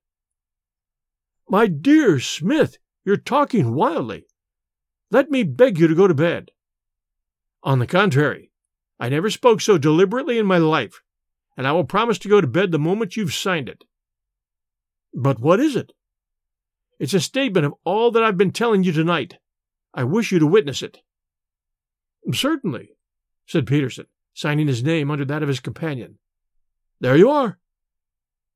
My 1.50 1.68
dear 1.68 2.20
Smith, 2.20 2.78
you're 3.04 3.18
talking 3.18 3.76
wildly. 3.76 4.26
Let 5.14 5.30
me 5.30 5.44
beg 5.44 5.78
you 5.78 5.88
to 5.88 5.94
go 5.94 6.08
to 6.08 6.16
bed. 6.16 6.50
On 7.62 7.78
the 7.78 7.86
contrary, 7.86 8.50
I 9.00 9.10
never 9.10 9.30
spoke 9.30 9.62
so 9.62 9.78
deliberately 9.78 10.40
in 10.40 10.48
my 10.48 10.58
life, 10.58 11.04
and 11.56 11.68
I 11.68 11.72
will 11.72 11.84
promise 11.84 12.18
to 12.20 12.30
go 12.30 12.42
to 12.42 12.48
bed 12.48 12.72
the 12.72 12.80
moment 12.80 13.16
you've 13.16 13.32
signed 13.32 13.70
it. 13.70 13.84
But 15.14 15.40
what 15.40 15.60
is 15.60 15.76
it? 15.76 15.94
It's 16.98 17.14
a 17.14 17.20
statement 17.20 17.68
of 17.68 17.76
all 17.84 18.10
that 18.10 18.24
I've 18.24 18.40
been 18.40 18.52
telling 18.52 18.84
you 18.84 18.92
tonight. 18.92 19.36
I 19.94 20.04
wish 20.04 20.32
you 20.32 20.40
to 20.40 20.48
witness 20.48 20.82
it. 20.82 20.98
Certainly, 22.34 22.90
said 23.46 23.68
Peterson, 23.68 24.08
signing 24.34 24.66
his 24.66 24.82
name 24.82 25.12
under 25.12 25.26
that 25.26 25.44
of 25.44 25.48
his 25.48 25.60
companion. 25.60 26.18
There 27.00 27.16
you 27.16 27.30
are. 27.30 27.60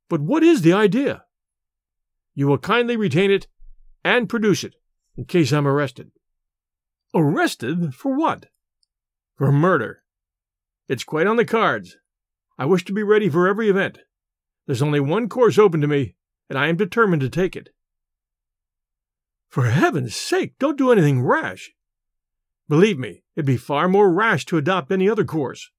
But 0.10 0.22
what 0.22 0.42
is 0.42 0.64
the 0.64 0.74
idea? 0.74 1.26
You 2.34 2.48
will 2.48 2.58
kindly 2.58 2.98
retain 2.98 3.30
it 3.30 3.46
and 4.04 4.28
produce 4.28 4.64
it 4.64 4.74
in 5.16 5.26
case 5.26 5.54
I'm 5.54 5.68
arrested. 5.68 6.10
Arrested 7.14 7.94
for 7.96 8.16
what? 8.16 8.48
For 9.36 9.52
murder. 9.52 10.04
It's 10.88 11.04
quite 11.04 11.28
on 11.28 11.38
the 11.38 11.46
cards. 11.46 11.98
I 12.58 12.66
wish 12.66 12.86
to 12.86 12.94
be 12.94 13.04
ready 13.04 13.30
for 13.30 13.48
every 13.48 13.70
event. 13.70 14.00
There's 14.66 14.82
only 14.82 15.00
one 15.00 15.30
course 15.30 15.58
open 15.58 15.82
to 15.82 15.88
me, 15.88 16.16
and 16.50 16.58
I 16.58 16.68
am 16.68 16.78
determined 16.78 17.22
to 17.22 17.30
take 17.30 17.56
it. 17.56 17.70
For 19.50 19.66
heaven's 19.66 20.16
sake, 20.16 20.58
don't 20.60 20.78
do 20.78 20.92
anything 20.92 21.22
rash. 21.22 21.74
Believe 22.68 23.00
me, 23.00 23.24
it'd 23.36 23.46
be 23.46 23.58
far 23.58 23.88
more 23.88 24.12
rash 24.12 24.46
to 24.46 24.58
adopt 24.58 24.92
any 24.92 25.10
other 25.10 25.24
course. 25.24 25.72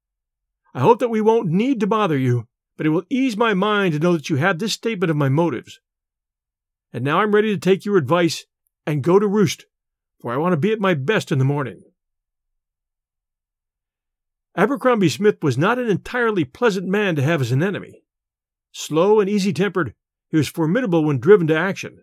I 0.72 0.80
hope 0.80 1.00
that 1.00 1.10
we 1.10 1.20
won't 1.20 1.48
need 1.48 1.80
to 1.80 1.86
bother 1.86 2.16
you 2.16 2.48
but 2.78 2.86
it 2.86 2.90
will 2.90 3.04
ease 3.10 3.36
my 3.36 3.52
mind 3.52 3.92
to 3.92 3.98
know 3.98 4.12
that 4.12 4.30
you 4.30 4.36
have 4.36 4.58
this 4.58 4.72
statement 4.72 5.10
of 5.10 5.16
my 5.16 5.28
motives. 5.28 5.80
And 6.92 7.04
now 7.04 7.20
I'm 7.20 7.34
ready 7.34 7.52
to 7.52 7.60
take 7.60 7.84
your 7.84 7.98
advice 7.98 8.46
and 8.86 9.02
go 9.02 9.18
to 9.18 9.26
roost, 9.26 9.66
for 10.20 10.32
I 10.32 10.36
want 10.36 10.52
to 10.52 10.56
be 10.56 10.72
at 10.72 10.80
my 10.80 10.94
best 10.94 11.30
in 11.30 11.38
the 11.38 11.44
morning. 11.44 11.82
Abercrombie 14.56 15.08
Smith 15.08 15.42
was 15.42 15.56
not 15.56 15.78
an 15.78 15.88
entirely 15.88 16.44
pleasant 16.44 16.86
man 16.86 17.14
to 17.16 17.22
have 17.22 17.40
as 17.40 17.52
an 17.52 17.62
enemy. 17.62 18.02
Slow 18.72 19.20
and 19.20 19.30
easy 19.30 19.52
tempered, 19.52 19.94
he 20.28 20.36
was 20.36 20.48
formidable 20.48 21.04
when 21.04 21.20
driven 21.20 21.46
to 21.46 21.56
action, 21.56 22.02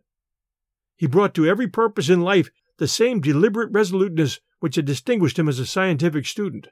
he 0.98 1.08
brought 1.08 1.34
to 1.34 1.46
every 1.46 1.68
purpose 1.68 2.10
in 2.10 2.22
life 2.22 2.50
the 2.78 2.88
same 2.88 3.20
deliberate 3.20 3.72
resoluteness 3.72 4.40
which 4.60 4.76
had 4.76 4.86
distinguished 4.86 5.38
him 5.38 5.50
as 5.50 5.60
a 5.60 5.66
scientific 5.66 6.26
student. 6.26 6.70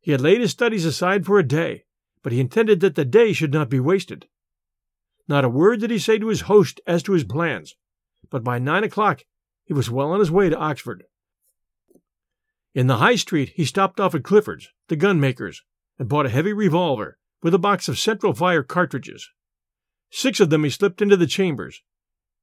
He 0.00 0.10
had 0.10 0.20
laid 0.20 0.40
his 0.40 0.50
studies 0.50 0.84
aside 0.84 1.24
for 1.24 1.38
a 1.38 1.46
day, 1.46 1.84
but 2.22 2.32
he 2.32 2.40
intended 2.40 2.80
that 2.80 2.96
the 2.96 3.04
day 3.04 3.32
should 3.32 3.52
not 3.52 3.70
be 3.70 3.78
wasted. 3.78 4.26
Not 5.28 5.44
a 5.44 5.48
word 5.48 5.80
did 5.80 5.90
he 5.90 5.98
say 5.98 6.18
to 6.18 6.26
his 6.26 6.42
host 6.42 6.80
as 6.86 7.02
to 7.04 7.12
his 7.12 7.24
plans, 7.24 7.76
but 8.30 8.42
by 8.42 8.58
nine 8.58 8.82
o'clock 8.82 9.24
he 9.64 9.72
was 9.72 9.90
well 9.90 10.10
on 10.12 10.20
his 10.20 10.30
way 10.30 10.48
to 10.48 10.56
Oxford. 10.56 11.04
In 12.74 12.86
the 12.86 12.98
High 12.98 13.16
Street, 13.16 13.52
he 13.54 13.64
stopped 13.64 14.00
off 14.00 14.14
at 14.14 14.24
Clifford's, 14.24 14.68
the 14.88 14.96
gunmaker's, 14.96 15.62
and 15.98 16.08
bought 16.08 16.26
a 16.26 16.30
heavy 16.30 16.52
revolver 16.52 17.18
with 17.42 17.54
a 17.54 17.58
box 17.58 17.88
of 17.88 17.98
central 17.98 18.32
fire 18.32 18.62
cartridges. 18.62 19.28
Six 20.10 20.40
of 20.40 20.50
them 20.50 20.64
he 20.64 20.70
slipped 20.70 21.02
into 21.02 21.16
the 21.16 21.26
chambers, 21.26 21.82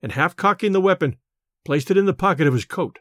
and 0.01 0.11
half 0.11 0.35
cocking 0.35 0.71
the 0.71 0.81
weapon, 0.81 1.17
placed 1.65 1.91
it 1.91 1.97
in 1.97 2.05
the 2.05 2.13
pocket 2.13 2.47
of 2.47 2.53
his 2.53 2.65
coat. 2.65 2.99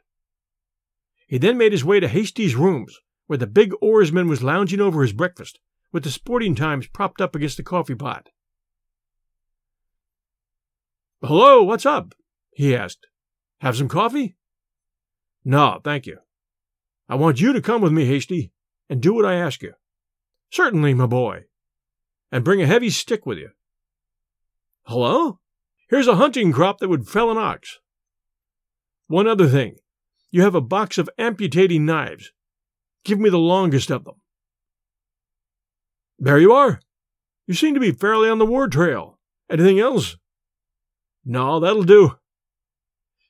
He 1.26 1.38
then 1.38 1.58
made 1.58 1.72
his 1.72 1.84
way 1.84 2.00
to 2.00 2.08
Hastie's 2.08 2.56
rooms, 2.56 2.98
where 3.26 3.38
the 3.38 3.46
big 3.46 3.72
oarsman 3.82 4.28
was 4.28 4.42
lounging 4.42 4.80
over 4.80 5.02
his 5.02 5.12
breakfast, 5.12 5.58
with 5.92 6.04
the 6.04 6.10
Sporting 6.10 6.54
Times 6.54 6.86
propped 6.86 7.20
up 7.20 7.34
against 7.34 7.56
the 7.56 7.62
coffee 7.62 7.94
pot. 7.94 8.28
Hello, 11.22 11.62
what's 11.62 11.86
up? 11.86 12.14
he 12.52 12.74
asked. 12.74 13.06
Have 13.60 13.76
some 13.76 13.88
coffee? 13.88 14.36
No, 15.44 15.80
thank 15.82 16.06
you. 16.06 16.18
I 17.08 17.14
want 17.14 17.40
you 17.40 17.52
to 17.52 17.60
come 17.60 17.80
with 17.80 17.92
me, 17.92 18.04
Hastie, 18.04 18.52
and 18.88 19.00
do 19.00 19.14
what 19.14 19.24
I 19.24 19.34
ask 19.34 19.62
you. 19.62 19.72
Certainly, 20.50 20.94
my 20.94 21.06
boy. 21.06 21.44
And 22.30 22.44
bring 22.44 22.60
a 22.60 22.66
heavy 22.66 22.90
stick 22.90 23.26
with 23.26 23.38
you. 23.38 23.50
Hello? 24.84 25.40
Here's 25.88 26.08
a 26.08 26.16
hunting 26.16 26.52
crop 26.52 26.78
that 26.78 26.88
would 26.88 27.08
fell 27.08 27.30
an 27.30 27.38
ox. 27.38 27.78
One 29.06 29.26
other 29.26 29.48
thing. 29.48 29.76
You 30.30 30.42
have 30.42 30.54
a 30.54 30.60
box 30.60 30.98
of 30.98 31.08
amputating 31.18 31.86
knives. 31.86 32.32
Give 33.04 33.18
me 33.18 33.30
the 33.30 33.38
longest 33.38 33.90
of 33.90 34.04
them. 34.04 34.16
There 36.18 36.38
you 36.38 36.52
are. 36.52 36.80
You 37.46 37.54
seem 37.54 37.72
to 37.72 37.80
be 37.80 37.92
fairly 37.92 38.28
on 38.28 38.38
the 38.38 38.44
war 38.44 38.68
trail. 38.68 39.18
Anything 39.50 39.80
else? 39.80 40.18
No, 41.24 41.60
that'll 41.60 41.84
do. 41.84 42.17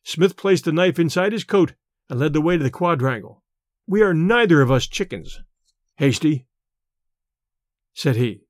Smith 0.08 0.38
placed 0.38 0.64
the 0.64 0.72
knife 0.72 0.98
inside 0.98 1.32
his 1.32 1.44
coat 1.44 1.74
and 2.08 2.18
led 2.18 2.32
the 2.32 2.40
way 2.40 2.56
to 2.56 2.64
the 2.64 2.70
quadrangle. 2.70 3.42
We 3.86 4.00
are 4.00 4.14
neither 4.14 4.62
of 4.62 4.70
us 4.70 4.86
chickens. 4.86 5.42
Hastie, 5.96 6.46
said 7.92 8.16
he. 8.16 8.40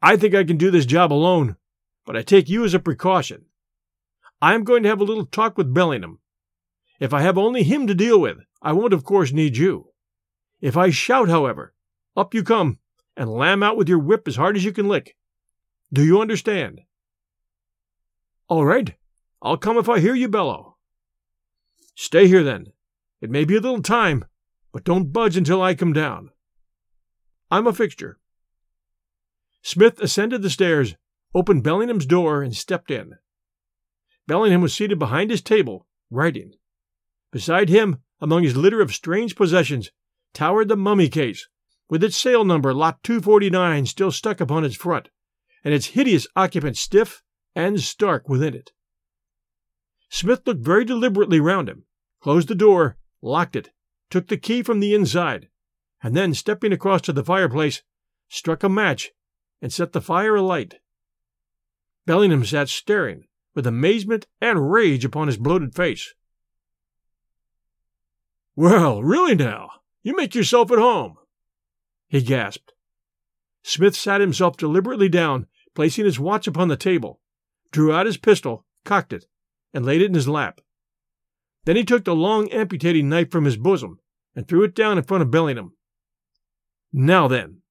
I 0.00 0.16
think 0.16 0.32
I 0.32 0.44
can 0.44 0.58
do 0.58 0.70
this 0.70 0.86
job 0.86 1.12
alone, 1.12 1.56
but 2.06 2.16
I 2.16 2.22
take 2.22 2.48
you 2.48 2.64
as 2.64 2.72
a 2.72 2.78
precaution. 2.78 3.46
I 4.40 4.54
am 4.54 4.62
going 4.62 4.84
to 4.84 4.88
have 4.88 5.00
a 5.00 5.04
little 5.04 5.26
talk 5.26 5.58
with 5.58 5.74
Bellingham. 5.74 6.20
If 7.00 7.12
I 7.12 7.22
have 7.22 7.36
only 7.36 7.64
him 7.64 7.88
to 7.88 7.94
deal 7.94 8.20
with, 8.20 8.38
I 8.62 8.72
won't, 8.72 8.92
of 8.92 9.02
course, 9.02 9.32
need 9.32 9.56
you. 9.56 9.90
If 10.60 10.76
I 10.76 10.90
shout, 10.90 11.28
however, 11.28 11.74
up 12.16 12.32
you 12.32 12.44
come 12.44 12.78
and 13.16 13.28
lam 13.28 13.64
out 13.64 13.76
with 13.76 13.88
your 13.88 13.98
whip 13.98 14.28
as 14.28 14.36
hard 14.36 14.54
as 14.54 14.64
you 14.64 14.70
can 14.70 14.86
lick. 14.86 15.16
Do 15.92 16.04
you 16.04 16.20
understand? 16.20 16.82
All 18.46 18.64
right. 18.64 18.94
I'll 19.42 19.56
come 19.56 19.78
if 19.78 19.88
I 19.88 20.00
hear 20.00 20.14
you 20.14 20.28
bellow. 20.28 20.76
Stay 21.94 22.28
here 22.28 22.42
then. 22.42 22.72
It 23.20 23.30
may 23.30 23.44
be 23.44 23.56
a 23.56 23.60
little 23.60 23.82
time, 23.82 24.24
but 24.72 24.84
don't 24.84 25.12
budge 25.12 25.36
until 25.36 25.62
I 25.62 25.74
come 25.74 25.92
down. 25.92 26.30
I'm 27.50 27.66
a 27.66 27.72
fixture. 27.72 28.18
Smith 29.62 30.00
ascended 30.00 30.42
the 30.42 30.50
stairs, 30.50 30.94
opened 31.34 31.62
Bellingham's 31.62 32.06
door, 32.06 32.42
and 32.42 32.56
stepped 32.56 32.90
in. 32.90 33.14
Bellingham 34.26 34.60
was 34.60 34.72
seated 34.72 34.98
behind 34.98 35.30
his 35.30 35.42
table, 35.42 35.86
writing. 36.10 36.52
Beside 37.30 37.68
him, 37.68 37.98
among 38.20 38.42
his 38.42 38.56
litter 38.56 38.80
of 38.80 38.94
strange 38.94 39.36
possessions, 39.36 39.90
towered 40.32 40.68
the 40.68 40.76
mummy 40.76 41.08
case, 41.08 41.48
with 41.88 42.04
its 42.04 42.16
sale 42.16 42.44
number 42.44 42.72
lot 42.72 43.02
249 43.02 43.86
still 43.86 44.12
stuck 44.12 44.40
upon 44.40 44.64
its 44.64 44.76
front, 44.76 45.08
and 45.64 45.74
its 45.74 45.86
hideous 45.86 46.26
occupant 46.36 46.76
stiff 46.76 47.22
and 47.54 47.80
stark 47.80 48.28
within 48.28 48.54
it. 48.54 48.72
Smith 50.10 50.44
looked 50.44 50.60
very 50.60 50.84
deliberately 50.84 51.38
round 51.38 51.68
him, 51.68 51.84
closed 52.20 52.48
the 52.48 52.54
door, 52.54 52.98
locked 53.22 53.54
it, 53.54 53.70
took 54.10 54.26
the 54.26 54.36
key 54.36 54.60
from 54.60 54.80
the 54.80 54.92
inside, 54.92 55.48
and 56.02 56.16
then, 56.16 56.34
stepping 56.34 56.72
across 56.72 57.00
to 57.00 57.12
the 57.12 57.24
fireplace, 57.24 57.82
struck 58.28 58.64
a 58.64 58.68
match 58.68 59.12
and 59.62 59.72
set 59.72 59.92
the 59.92 60.00
fire 60.00 60.34
alight. 60.34 60.80
Bellingham 62.06 62.44
sat 62.44 62.68
staring, 62.68 63.28
with 63.54 63.66
amazement 63.66 64.26
and 64.40 64.72
rage 64.72 65.04
upon 65.04 65.28
his 65.28 65.36
bloated 65.36 65.74
face. 65.74 66.14
Well, 68.56 69.02
really 69.02 69.36
now, 69.36 69.70
you 70.02 70.16
make 70.16 70.34
yourself 70.34 70.72
at 70.72 70.78
home, 70.78 71.18
he 72.08 72.20
gasped. 72.20 72.72
Smith 73.62 73.94
sat 73.94 74.20
himself 74.20 74.56
deliberately 74.56 75.08
down, 75.08 75.46
placing 75.74 76.04
his 76.04 76.18
watch 76.18 76.48
upon 76.48 76.66
the 76.66 76.76
table, 76.76 77.20
drew 77.70 77.92
out 77.92 78.06
his 78.06 78.16
pistol, 78.16 78.66
cocked 78.84 79.12
it, 79.12 79.26
and 79.72 79.84
laid 79.84 80.02
it 80.02 80.06
in 80.06 80.14
his 80.14 80.28
lap. 80.28 80.60
Then 81.64 81.76
he 81.76 81.84
took 81.84 82.04
the 82.04 82.14
long 82.14 82.50
amputating 82.50 83.08
knife 83.08 83.30
from 83.30 83.44
his 83.44 83.56
bosom 83.56 84.00
and 84.34 84.46
threw 84.46 84.62
it 84.62 84.74
down 84.74 84.98
in 84.98 85.04
front 85.04 85.22
of 85.22 85.30
Bellingham. 85.30 85.74
Now 86.92 87.28
then, 87.28 87.62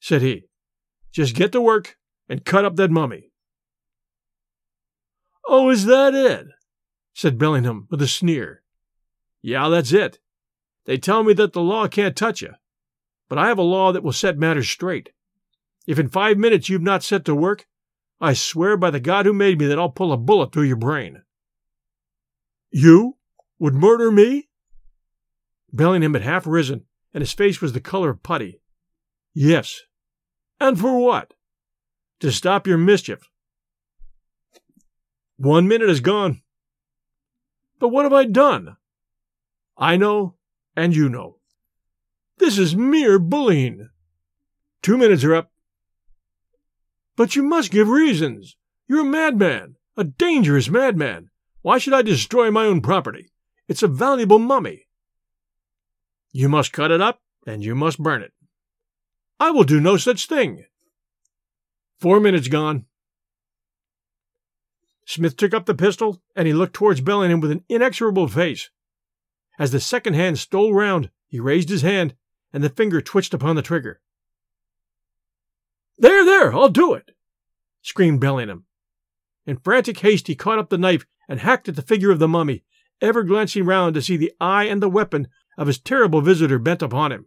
said 0.00 0.22
he, 0.22 0.44
just 1.12 1.34
get 1.34 1.52
to 1.52 1.60
work 1.60 1.96
and 2.28 2.44
cut 2.44 2.64
up 2.64 2.76
that 2.76 2.90
mummy. 2.90 3.30
Oh, 5.46 5.70
is 5.70 5.86
that 5.86 6.14
it? 6.14 6.46
said 7.14 7.38
Bellingham 7.38 7.86
with 7.90 8.02
a 8.02 8.08
sneer. 8.08 8.62
Yeah, 9.42 9.68
that's 9.68 9.92
it. 9.92 10.18
They 10.84 10.98
tell 10.98 11.22
me 11.22 11.32
that 11.34 11.52
the 11.52 11.60
law 11.60 11.88
can't 11.88 12.16
touch 12.16 12.42
you, 12.42 12.54
but 13.28 13.38
I 13.38 13.48
have 13.48 13.58
a 13.58 13.62
law 13.62 13.92
that 13.92 14.02
will 14.02 14.12
set 14.12 14.38
matters 14.38 14.68
straight. 14.68 15.10
If 15.86 15.98
in 15.98 16.08
five 16.08 16.36
minutes 16.36 16.68
you've 16.68 16.82
not 16.82 17.02
set 17.02 17.24
to 17.26 17.34
work, 17.34 17.66
I 18.20 18.32
swear 18.32 18.76
by 18.76 18.90
the 18.90 19.00
God 19.00 19.26
who 19.26 19.32
made 19.32 19.58
me 19.58 19.66
that 19.66 19.78
I'll 19.78 19.90
pull 19.90 20.12
a 20.12 20.16
bullet 20.16 20.52
through 20.52 20.64
your 20.64 20.76
brain. 20.76 21.22
You 22.78 23.16
would 23.58 23.72
murder 23.72 24.12
me? 24.12 24.50
Bellingham 25.72 26.12
had 26.12 26.22
half 26.22 26.46
risen, 26.46 26.84
and 27.14 27.22
his 27.22 27.32
face 27.32 27.62
was 27.62 27.72
the 27.72 27.80
color 27.80 28.10
of 28.10 28.22
putty. 28.22 28.60
Yes. 29.32 29.84
And 30.60 30.78
for 30.78 31.02
what? 31.02 31.32
To 32.20 32.30
stop 32.30 32.66
your 32.66 32.76
mischief. 32.76 33.30
One 35.38 35.66
minute 35.66 35.88
is 35.88 36.00
gone. 36.00 36.42
But 37.78 37.88
what 37.88 38.04
have 38.04 38.12
I 38.12 38.26
done? 38.26 38.76
I 39.78 39.96
know, 39.96 40.34
and 40.76 40.94
you 40.94 41.08
know. 41.08 41.38
This 42.36 42.58
is 42.58 42.76
mere 42.76 43.18
bullying. 43.18 43.88
Two 44.82 44.98
minutes 44.98 45.24
are 45.24 45.34
up. 45.34 45.50
But 47.16 47.36
you 47.36 47.42
must 47.42 47.70
give 47.70 47.88
reasons. 47.88 48.54
You're 48.86 49.00
a 49.00 49.04
madman, 49.04 49.76
a 49.96 50.04
dangerous 50.04 50.68
madman. 50.68 51.30
Why 51.66 51.78
should 51.78 51.94
I 51.94 52.02
destroy 52.02 52.52
my 52.52 52.64
own 52.64 52.80
property? 52.80 53.32
It's 53.66 53.82
a 53.82 53.88
valuable 53.88 54.38
mummy. 54.38 54.86
You 56.30 56.48
must 56.48 56.72
cut 56.72 56.92
it 56.92 57.00
up, 57.00 57.20
and 57.44 57.64
you 57.64 57.74
must 57.74 58.00
burn 58.00 58.22
it. 58.22 58.32
I 59.40 59.50
will 59.50 59.64
do 59.64 59.80
no 59.80 59.96
such 59.96 60.28
thing. 60.28 60.66
Four 61.98 62.20
minutes 62.20 62.46
gone. 62.46 62.84
Smith 65.06 65.36
took 65.36 65.52
up 65.52 65.66
the 65.66 65.74
pistol, 65.74 66.22
and 66.36 66.46
he 66.46 66.54
looked 66.54 66.74
towards 66.74 67.00
Bellingham 67.00 67.40
with 67.40 67.50
an 67.50 67.64
inexorable 67.68 68.28
face. 68.28 68.70
As 69.58 69.72
the 69.72 69.80
second 69.80 70.14
hand 70.14 70.38
stole 70.38 70.72
round, 70.72 71.10
he 71.26 71.40
raised 71.40 71.68
his 71.68 71.82
hand, 71.82 72.14
and 72.52 72.62
the 72.62 72.70
finger 72.70 73.00
twitched 73.00 73.34
upon 73.34 73.56
the 73.56 73.62
trigger. 73.62 74.00
There, 75.98 76.24
there, 76.24 76.54
I'll 76.54 76.68
do 76.68 76.94
it! 76.94 77.10
screamed 77.82 78.20
Bellingham. 78.20 78.66
In 79.46 79.56
frantic 79.56 79.98
haste, 79.98 80.28
he 80.28 80.36
caught 80.36 80.60
up 80.60 80.70
the 80.70 80.78
knife 80.78 81.04
and 81.28 81.40
hacked 81.40 81.68
at 81.68 81.76
the 81.76 81.82
figure 81.82 82.10
of 82.10 82.18
the 82.18 82.28
mummy, 82.28 82.64
ever 83.00 83.22
glancing 83.22 83.64
round 83.64 83.94
to 83.94 84.02
see 84.02 84.16
the 84.16 84.32
eye 84.40 84.64
and 84.64 84.82
the 84.82 84.88
weapon 84.88 85.28
of 85.58 85.66
his 85.66 85.78
terrible 85.78 86.20
visitor 86.20 86.58
bent 86.58 86.82
upon 86.82 87.12
him. 87.12 87.26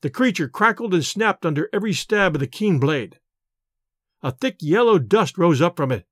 The 0.00 0.10
creature 0.10 0.48
crackled 0.48 0.92
and 0.94 1.04
snapped 1.04 1.46
under 1.46 1.68
every 1.72 1.92
stab 1.92 2.34
of 2.34 2.40
the 2.40 2.46
keen 2.46 2.78
blade. 2.78 3.18
A 4.22 4.30
thick 4.30 4.56
yellow 4.60 4.98
dust 4.98 5.38
rose 5.38 5.60
up 5.60 5.76
from 5.76 5.92
it. 5.92 6.06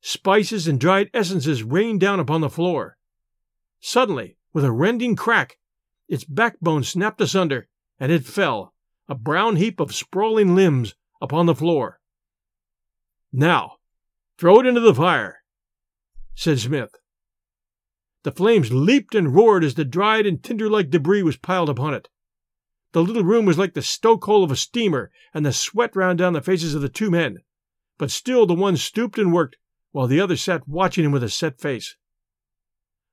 Spices 0.00 0.68
and 0.68 0.78
dried 0.78 1.10
essences 1.14 1.62
rained 1.62 2.00
down 2.00 2.20
upon 2.20 2.40
the 2.40 2.50
floor. 2.50 2.96
Suddenly, 3.80 4.36
with 4.52 4.64
a 4.64 4.72
rending 4.72 5.16
crack, 5.16 5.58
its 6.08 6.24
backbone 6.24 6.84
snapped 6.84 7.20
asunder, 7.20 7.68
and 7.98 8.12
it 8.12 8.24
fell, 8.24 8.74
a 9.08 9.14
brown 9.14 9.56
heap 9.56 9.80
of 9.80 9.94
sprawling 9.94 10.54
limbs, 10.54 10.94
upon 11.20 11.46
the 11.46 11.54
floor. 11.54 12.00
Now, 13.32 13.76
throw 14.38 14.60
it 14.60 14.66
into 14.66 14.80
the 14.80 14.94
fire, 14.94 15.42
said 16.34 16.58
Smith. 16.58 16.94
The 18.24 18.32
flames 18.32 18.72
leaped 18.72 19.14
and 19.14 19.34
roared 19.34 19.62
as 19.62 19.74
the 19.74 19.84
dried 19.84 20.26
and 20.26 20.42
tinder 20.42 20.68
like 20.68 20.90
debris 20.90 21.22
was 21.22 21.36
piled 21.36 21.68
upon 21.68 21.94
it. 21.94 22.08
The 22.92 23.02
little 23.02 23.22
room 23.22 23.44
was 23.44 23.58
like 23.58 23.74
the 23.74 23.82
stokehole 23.82 24.42
of 24.42 24.50
a 24.50 24.56
steamer, 24.56 25.10
and 25.32 25.44
the 25.44 25.52
sweat 25.52 25.94
ran 25.94 26.16
down 26.16 26.32
the 26.32 26.40
faces 26.40 26.74
of 26.74 26.82
the 26.82 26.88
two 26.88 27.10
men. 27.10 27.38
But 27.98 28.10
still 28.10 28.46
the 28.46 28.54
one 28.54 28.76
stooped 28.76 29.18
and 29.18 29.32
worked, 29.32 29.56
while 29.92 30.06
the 30.06 30.20
other 30.20 30.36
sat 30.36 30.66
watching 30.66 31.04
him 31.04 31.12
with 31.12 31.22
a 31.22 31.28
set 31.28 31.60
face. 31.60 31.96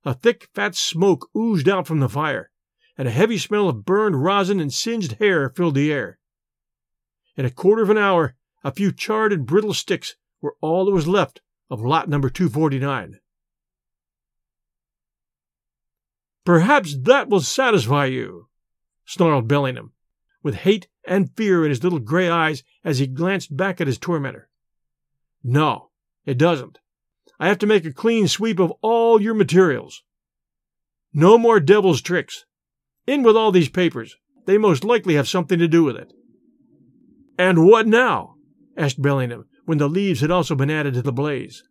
A 0.06 0.14
thick, 0.14 0.50
fat 0.56 0.76
smoke 0.76 1.30
oozed 1.36 1.68
out 1.68 1.88
from 1.88 2.00
the 2.00 2.10
fire, 2.10 2.52
and 2.98 3.08
a 3.08 3.12
heavy 3.12 3.38
smell 3.38 3.68
of 3.68 3.86
burned 3.86 4.24
rosin 4.24 4.60
and 4.60 4.74
singed 4.74 5.14
hair 5.14 5.50
filled 5.50 5.76
the 5.76 5.92
air. 5.92 6.20
In 7.36 7.46
a 7.46 7.52
quarter 7.52 7.84
of 7.84 7.90
an 7.90 7.98
hour, 7.98 8.36
a 8.64 8.72
few 8.72 8.92
charred 8.92 9.34
and 9.34 9.46
brittle 9.46 9.74
sticks 9.74 10.16
were 10.42 10.56
all 10.62 10.86
that 10.86 10.92
was 10.92 11.08
left 11.08 11.42
of 11.72 11.82
lot 11.82 12.10
number 12.10 12.30
249. 12.30 13.18
Perhaps 16.44 16.98
that 17.04 17.30
will 17.30 17.40
satisfy 17.40 18.06
you, 18.06 18.50
snarled 19.06 19.48
Bellingham, 19.48 19.94
with 20.44 20.56
hate 20.56 20.88
and 21.08 21.36
fear 21.36 21.64
in 21.64 21.70
his 21.70 21.84
little 21.84 22.00
gray 22.00 22.30
eyes 22.30 22.64
as 22.84 23.00
he 23.00 23.08
glanced 23.08 23.56
back 23.56 23.80
at 23.80 23.88
his 23.88 23.98
tormentor. 23.98 24.50
No, 25.44 25.92
it 26.26 26.38
doesn't. 26.38 26.80
I 27.40 27.48
have 27.48 27.60
to 27.60 27.68
make 27.68 27.86
a 27.86 27.94
clean 27.94 28.28
sweep 28.28 28.60
of 28.60 28.74
all 28.82 29.22
your 29.22 29.34
materials. 29.34 30.04
No 31.14 31.38
more 31.38 31.60
devil's 31.60 32.02
tricks. 32.02 32.46
In 33.08 33.24
with 33.24 33.38
all 33.38 33.52
these 33.52 33.70
papers. 33.70 34.18
They 34.46 34.58
most 34.58 34.84
likely 34.84 35.16
have 35.16 35.28
something 35.28 35.58
to 35.58 35.68
do 35.68 35.84
with 35.84 35.96
it. 35.96 36.12
And 37.38 37.66
what 37.66 37.88
now? 37.88 38.36
asked 38.78 39.02
Bellingham, 39.02 39.46
when 39.66 39.78
the 39.78 39.90
leaves 39.90 40.22
had 40.22 40.32
also 40.32 40.56
been 40.56 40.70
added 40.70 40.94
to 40.96 41.02
the 41.02 41.12
blaze. 41.12 41.64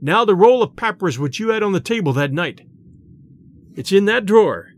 Now 0.00 0.24
the 0.24 0.34
roll 0.34 0.62
of 0.62 0.76
papyrus 0.76 1.18
which 1.18 1.38
you 1.38 1.50
had 1.50 1.62
on 1.62 1.72
the 1.72 1.80
table 1.80 2.12
that 2.12 2.32
night. 2.32 2.62
It's 3.74 3.92
in 3.92 4.04
that 4.06 4.26
drawer. 4.26 4.72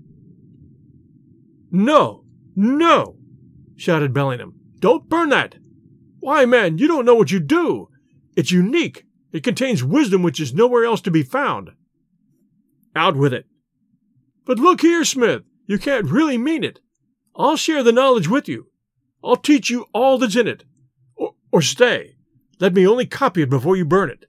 No, 1.71 2.25
no, 2.57 3.17
shouted 3.77 4.13
Bellingham. 4.13 4.55
Don't 4.81 5.09
burn 5.09 5.29
that. 5.31 5.57
Why, 6.21 6.45
man, 6.47 6.79
you 6.79 6.89
don't 6.89 7.05
know 7.05 7.15
what 7.15 7.31
you 7.31 7.41
do. 7.41 7.89
It's 8.37 8.51
unique. 8.51 9.05
It 9.33 9.45
contains 9.45 9.85
wisdom 9.85 10.23
which 10.23 10.41
is 10.41 10.55
nowhere 10.55 10.85
else 10.85 11.01
to 11.03 11.11
be 11.11 11.23
found. 11.23 11.71
Out 12.97 13.17
with 13.17 13.33
it. 13.33 13.47
But 14.45 14.59
look 14.59 14.81
here, 14.81 15.05
Smith, 15.05 15.43
you 15.67 15.79
can't 15.79 16.11
really 16.11 16.39
mean 16.39 16.65
it. 16.65 16.81
I'll 17.37 17.57
share 17.57 17.83
the 17.83 17.93
knowledge 17.93 18.29
with 18.29 18.49
you. 18.49 18.69
I'll 19.23 19.37
teach 19.37 19.69
you 19.71 19.87
all 19.93 20.19
that's 20.19 20.37
in 20.37 20.49
it. 20.49 20.65
Or, 21.51 21.63
stay. 21.63 22.17
Let 22.61 22.75
me 22.75 22.87
only 22.87 23.07
copy 23.07 23.43
it 23.43 23.51
before 23.51 23.77
you 23.77 23.85
burn 23.85 24.11
it. 24.11 24.27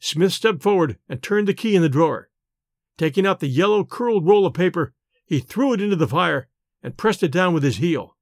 Smith 0.00 0.32
stepped 0.32 0.62
forward 0.62 0.98
and 1.08 1.22
turned 1.22 1.46
the 1.46 1.54
key 1.54 1.76
in 1.76 1.82
the 1.82 1.88
drawer. 1.88 2.30
Taking 2.96 3.26
out 3.26 3.40
the 3.40 3.48
yellow 3.48 3.84
curled 3.84 4.26
roll 4.26 4.46
of 4.46 4.54
paper, 4.54 4.94
he 5.24 5.40
threw 5.40 5.72
it 5.72 5.80
into 5.80 5.96
the 5.96 6.08
fire 6.08 6.48
and 6.82 6.96
pressed 6.96 7.22
it 7.22 7.32
down 7.32 7.54
with 7.54 7.62
his 7.62 7.76
heel. 7.76 8.16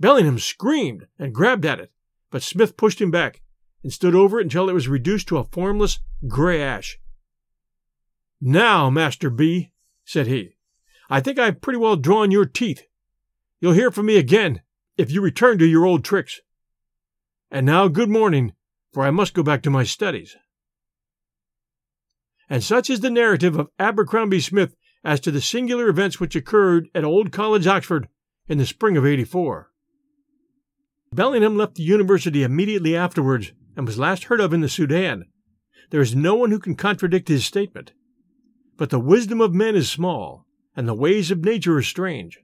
Bellingham 0.00 0.38
screamed 0.38 1.06
and 1.18 1.34
grabbed 1.34 1.64
at 1.64 1.78
it, 1.78 1.92
but 2.30 2.42
Smith 2.42 2.76
pushed 2.76 3.00
him 3.00 3.10
back 3.10 3.42
and 3.82 3.92
stood 3.92 4.14
over 4.14 4.40
it 4.40 4.44
until 4.44 4.68
it 4.68 4.74
was 4.74 4.88
reduced 4.88 5.28
to 5.28 5.38
a 5.38 5.44
formless 5.44 6.00
gray 6.26 6.60
ash. 6.62 6.98
Now, 8.40 8.90
Master 8.90 9.30
B, 9.30 9.70
said 10.04 10.26
he, 10.26 10.56
I 11.08 11.20
think 11.20 11.38
I've 11.38 11.60
pretty 11.60 11.78
well 11.78 11.96
drawn 11.96 12.30
your 12.30 12.46
teeth. 12.46 12.82
You'll 13.60 13.74
hear 13.74 13.90
from 13.90 14.06
me 14.06 14.16
again 14.16 14.62
if 15.02 15.10
you 15.10 15.20
return 15.20 15.58
to 15.58 15.66
your 15.66 15.84
old 15.84 16.04
tricks. 16.04 16.40
And 17.50 17.66
now 17.66 17.88
good 17.88 18.08
morning, 18.08 18.54
for 18.92 19.02
I 19.02 19.10
must 19.10 19.34
go 19.34 19.42
back 19.42 19.62
to 19.62 19.70
my 19.70 19.84
studies 19.84 20.36
and 22.52 22.62
such 22.62 22.90
is 22.90 23.00
the 23.00 23.08
narrative 23.08 23.58
of 23.58 23.70
Abercrombie 23.78 24.38
Smith 24.38 24.76
as 25.02 25.20
to 25.20 25.30
the 25.30 25.40
singular 25.40 25.88
events 25.88 26.20
which 26.20 26.36
occurred 26.36 26.90
at 26.94 27.02
Old 27.02 27.32
College, 27.32 27.66
Oxford, 27.66 28.08
in 28.46 28.58
the 28.58 28.66
spring 28.66 28.94
of 28.98 29.06
84. 29.06 29.70
Bellingham 31.14 31.56
left 31.56 31.76
the 31.76 31.82
university 31.82 32.42
immediately 32.42 32.94
afterwards 32.94 33.52
and 33.74 33.86
was 33.86 33.98
last 33.98 34.24
heard 34.24 34.38
of 34.38 34.52
in 34.52 34.60
the 34.60 34.68
Sudan. 34.68 35.24
There 35.88 36.02
is 36.02 36.14
no 36.14 36.34
one 36.34 36.50
who 36.50 36.58
can 36.58 36.74
contradict 36.74 37.28
his 37.28 37.46
statement. 37.46 37.92
But 38.76 38.90
the 38.90 39.00
wisdom 39.00 39.40
of 39.40 39.54
men 39.54 39.74
is 39.74 39.90
small, 39.90 40.44
and 40.76 40.86
the 40.86 40.92
ways 40.92 41.30
of 41.30 41.42
nature 41.42 41.78
are 41.78 41.82
strange. 41.82 42.38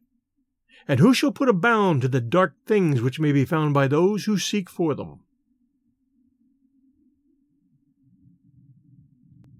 And 0.88 1.00
who 1.00 1.12
shall 1.12 1.30
put 1.30 1.50
a 1.50 1.52
bound 1.52 2.00
to 2.00 2.08
the 2.08 2.20
dark 2.20 2.54
things 2.66 3.02
which 3.02 3.20
may 3.20 3.30
be 3.30 3.44
found 3.44 3.74
by 3.74 3.86
those 3.86 4.24
who 4.24 4.38
seek 4.38 4.70
for 4.70 4.94
them? 4.94 5.20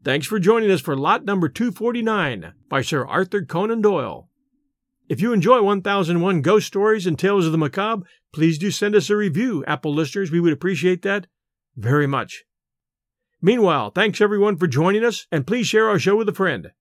Thanks 0.05 0.27
for 0.27 0.39
joining 0.39 0.71
us 0.71 0.81
for 0.81 0.97
lot 0.97 1.27
number 1.27 1.51
249 1.51 2.55
by 2.71 2.81
Sir 2.81 3.05
Arthur 3.07 3.45
Conan 3.45 3.83
Doyle. 3.83 4.31
If 5.11 5.21
you 5.21 5.35
enjoy 5.35 5.61
1001 5.61 6.41
Ghost 6.41 6.67
Stories 6.67 7.07
and 7.07 7.19
Tales 7.19 7.45
of 7.45 7.53
the 7.53 7.59
Macabre, 7.59 8.07
please 8.33 8.57
do 8.57 8.71
send 8.71 8.95
us 8.95 9.11
a 9.11 9.17
review, 9.17 9.63
Apple 9.67 9.93
listeners. 9.93 10.31
We 10.31 10.41
would 10.41 10.53
appreciate 10.55 11.03
that 11.03 11.27
very 11.77 12.07
much. 12.07 12.45
Meanwhile, 13.43 13.91
thanks 13.91 14.23
everyone 14.23 14.57
for 14.57 14.67
joining 14.67 15.05
us, 15.05 15.27
and 15.31 15.47
please 15.47 15.67
share 15.67 15.89
our 15.91 15.99
show 15.99 16.17
with 16.17 16.29
a 16.31 16.35
friend. 16.35 16.73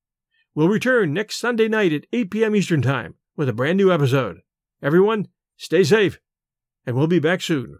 We'll 0.56 0.70
return 0.70 1.14
next 1.14 1.38
Sunday 1.38 1.68
night 1.68 1.92
at 1.92 2.06
8 2.14 2.32
p.m. 2.32 2.56
Eastern 2.56 2.82
Time 2.82 3.16
with 3.38 3.48
a 3.48 3.54
brand 3.54 3.78
new 3.78 3.92
episode. 3.92 4.42
Everyone, 4.82 5.28
stay 5.56 5.84
safe, 5.84 6.20
and 6.86 6.96
we'll 6.96 7.08
be 7.08 7.20
back 7.20 7.42
soon. 7.42 7.80